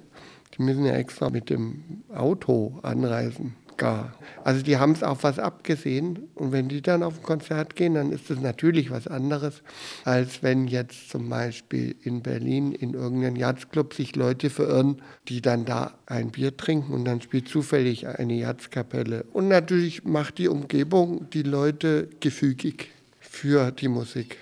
[0.54, 3.56] Die müssen ja extra mit dem Auto anreisen.
[3.78, 4.14] Gar.
[4.44, 7.94] Also die haben es auf was abgesehen und wenn die dann auf ein Konzert gehen,
[7.94, 9.62] dann ist es natürlich was anderes,
[10.04, 15.66] als wenn jetzt zum Beispiel in Berlin in irgendeinem Jazzclub sich Leute verirren, die dann
[15.66, 19.26] da ein Bier trinken und dann spielt zufällig eine Jazzkapelle.
[19.32, 24.38] Und natürlich macht die Umgebung die Leute gefügig für die Musik.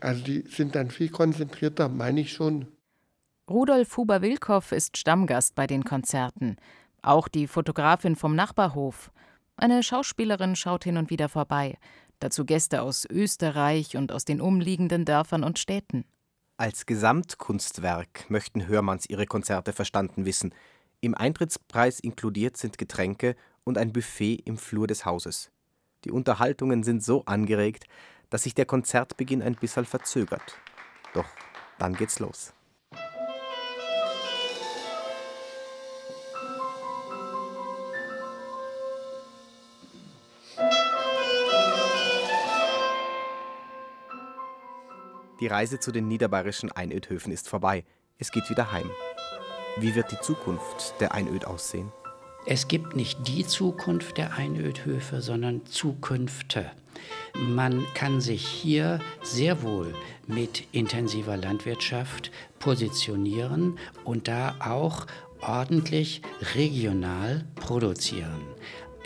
[0.00, 2.66] Also die sind dann viel konzentrierter, meine ich schon.
[3.48, 6.56] Rudolf Huber-Wilkow ist Stammgast bei den Konzerten.
[7.06, 9.12] Auch die Fotografin vom Nachbarhof.
[9.56, 11.78] Eine Schauspielerin schaut hin und wieder vorbei.
[12.18, 16.04] Dazu Gäste aus Österreich und aus den umliegenden Dörfern und Städten.
[16.56, 20.52] Als Gesamtkunstwerk möchten Hörmanns ihre Konzerte verstanden wissen.
[21.00, 25.52] Im Eintrittspreis inkludiert sind Getränke und ein Buffet im Flur des Hauses.
[26.04, 27.84] Die Unterhaltungen sind so angeregt,
[28.30, 30.58] dass sich der Konzertbeginn ein bisschen verzögert.
[31.14, 31.28] Doch
[31.78, 32.55] dann geht's los.
[45.40, 47.84] Die Reise zu den niederbayerischen Einödhöfen ist vorbei.
[48.18, 48.90] Es geht wieder heim.
[49.76, 51.92] Wie wird die Zukunft der Einöd aussehen?
[52.46, 56.70] Es gibt nicht die Zukunft der Einödhöfe, sondern Zukünfte.
[57.34, 59.94] Man kann sich hier sehr wohl
[60.26, 65.06] mit intensiver Landwirtschaft positionieren und da auch
[65.40, 66.22] ordentlich
[66.54, 68.40] regional produzieren.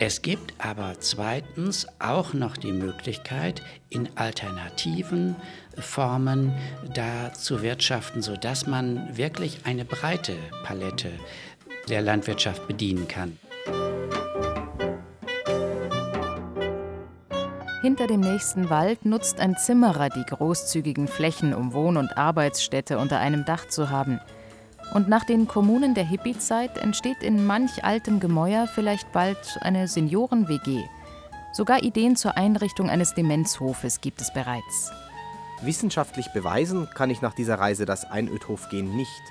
[0.03, 5.35] Es gibt aber zweitens auch noch die Möglichkeit, in alternativen
[5.77, 6.53] Formen
[6.95, 10.33] da zu wirtschaften, sodass man wirklich eine breite
[10.63, 11.11] Palette
[11.87, 13.37] der Landwirtschaft bedienen kann.
[17.83, 23.19] Hinter dem nächsten Wald nutzt ein Zimmerer die großzügigen Flächen, um Wohn- und Arbeitsstätte unter
[23.19, 24.19] einem Dach zu haben–
[24.93, 30.83] und nach den Kommunen der Hippie-Zeit entsteht in manch altem Gemäuer vielleicht bald eine Senioren-WG.
[31.53, 34.91] Sogar Ideen zur Einrichtung eines Demenzhofes gibt es bereits.
[35.61, 39.21] Wissenschaftlich beweisen kann ich nach dieser Reise das Einödhofgehen nicht.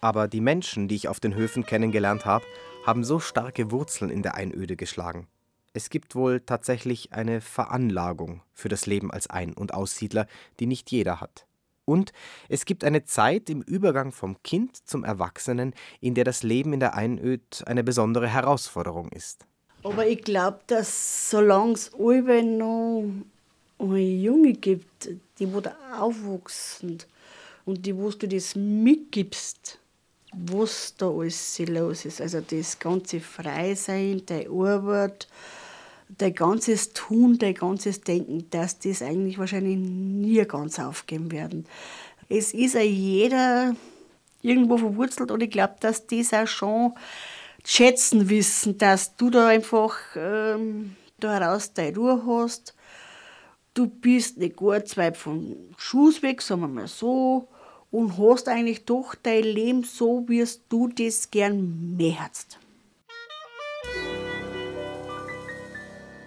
[0.00, 2.44] Aber die Menschen, die ich auf den Höfen kennengelernt habe,
[2.86, 5.26] haben so starke Wurzeln in der Einöde geschlagen.
[5.72, 10.26] Es gibt wohl tatsächlich eine Veranlagung für das Leben als Ein- und Aussiedler,
[10.58, 11.46] die nicht jeder hat.
[11.90, 12.12] Und
[12.48, 16.78] es gibt eine Zeit im Übergang vom Kind zum Erwachsenen, in der das Leben in
[16.78, 19.44] der Einöd eine besondere Herausforderung ist.
[19.82, 23.04] Aber ich glaube, dass solange es noch
[23.80, 26.98] eine Junge gibt, die wo da aufwachsen
[27.64, 29.80] und die, wo du das mitgibst,
[30.32, 32.20] was da alles los ist.
[32.20, 35.26] Also das ganze Freisein, der Arbeit,
[36.18, 41.66] dein ganzes Tun, dein ganzes Denken, dass das eigentlich wahrscheinlich nie ganz aufgeben werden.
[42.28, 43.74] Es ist ja jeder
[44.42, 46.92] irgendwo verwurzelt und ich glaube, dass das auch schon
[47.64, 52.74] schätzen wissen, dass du da einfach ähm, da heraus deine Ruhe hast.
[53.74, 57.48] Du bist nicht gut zwei von Schuss weg, sagen wir mal so,
[57.90, 62.58] und hast eigentlich doch dein Leben so, wie du das gern möchtest.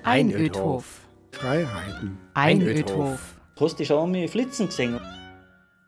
[0.03, 1.01] Einödhof.
[1.31, 2.17] Freiheiten.
[2.33, 3.19] Einödhof.
[3.59, 4.99] Hast du schon mal Flitzen gesehen?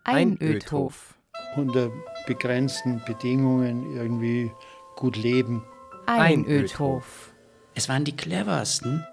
[0.03, 1.15] Einödhof.
[1.57, 1.89] Unter
[2.25, 4.51] begrenzten Bedingungen irgendwie
[4.95, 5.63] gut leben.
[6.05, 7.33] Einödhof.
[7.73, 9.05] Es waren die cleversten.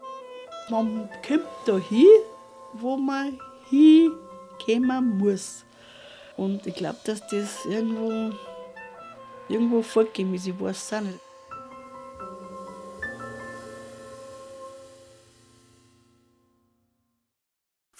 [0.71, 2.07] Man kommt da hin,
[2.75, 3.39] wo man
[3.69, 5.65] hinkommen muss.
[6.37, 8.35] Und ich glaube, dass das irgendwo,
[9.49, 10.47] irgendwo vorgegeben ist.
[10.47, 11.19] Ich weiß es auch nicht.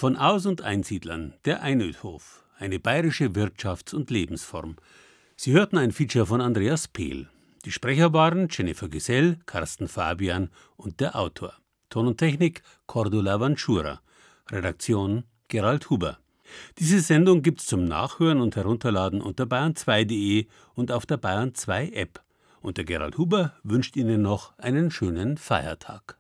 [0.03, 4.75] Von Aus- und Einsiedlern, der Einödhof, eine bayerische Wirtschafts- und Lebensform.
[5.37, 7.29] Sie hörten ein Feature von Andreas Pehl.
[7.65, 11.55] Die Sprecher waren Jennifer Gesell, Carsten Fabian und der Autor.
[11.89, 14.01] Ton und Technik Cordula Vanschura.
[14.51, 16.19] Redaktion Gerald Huber.
[16.81, 22.21] Diese Sendung gibt's zum Nachhören und Herunterladen unter bayern2.de und auf der Bayern 2 App.
[22.61, 26.19] Und der Gerald Huber wünscht Ihnen noch einen schönen Feiertag.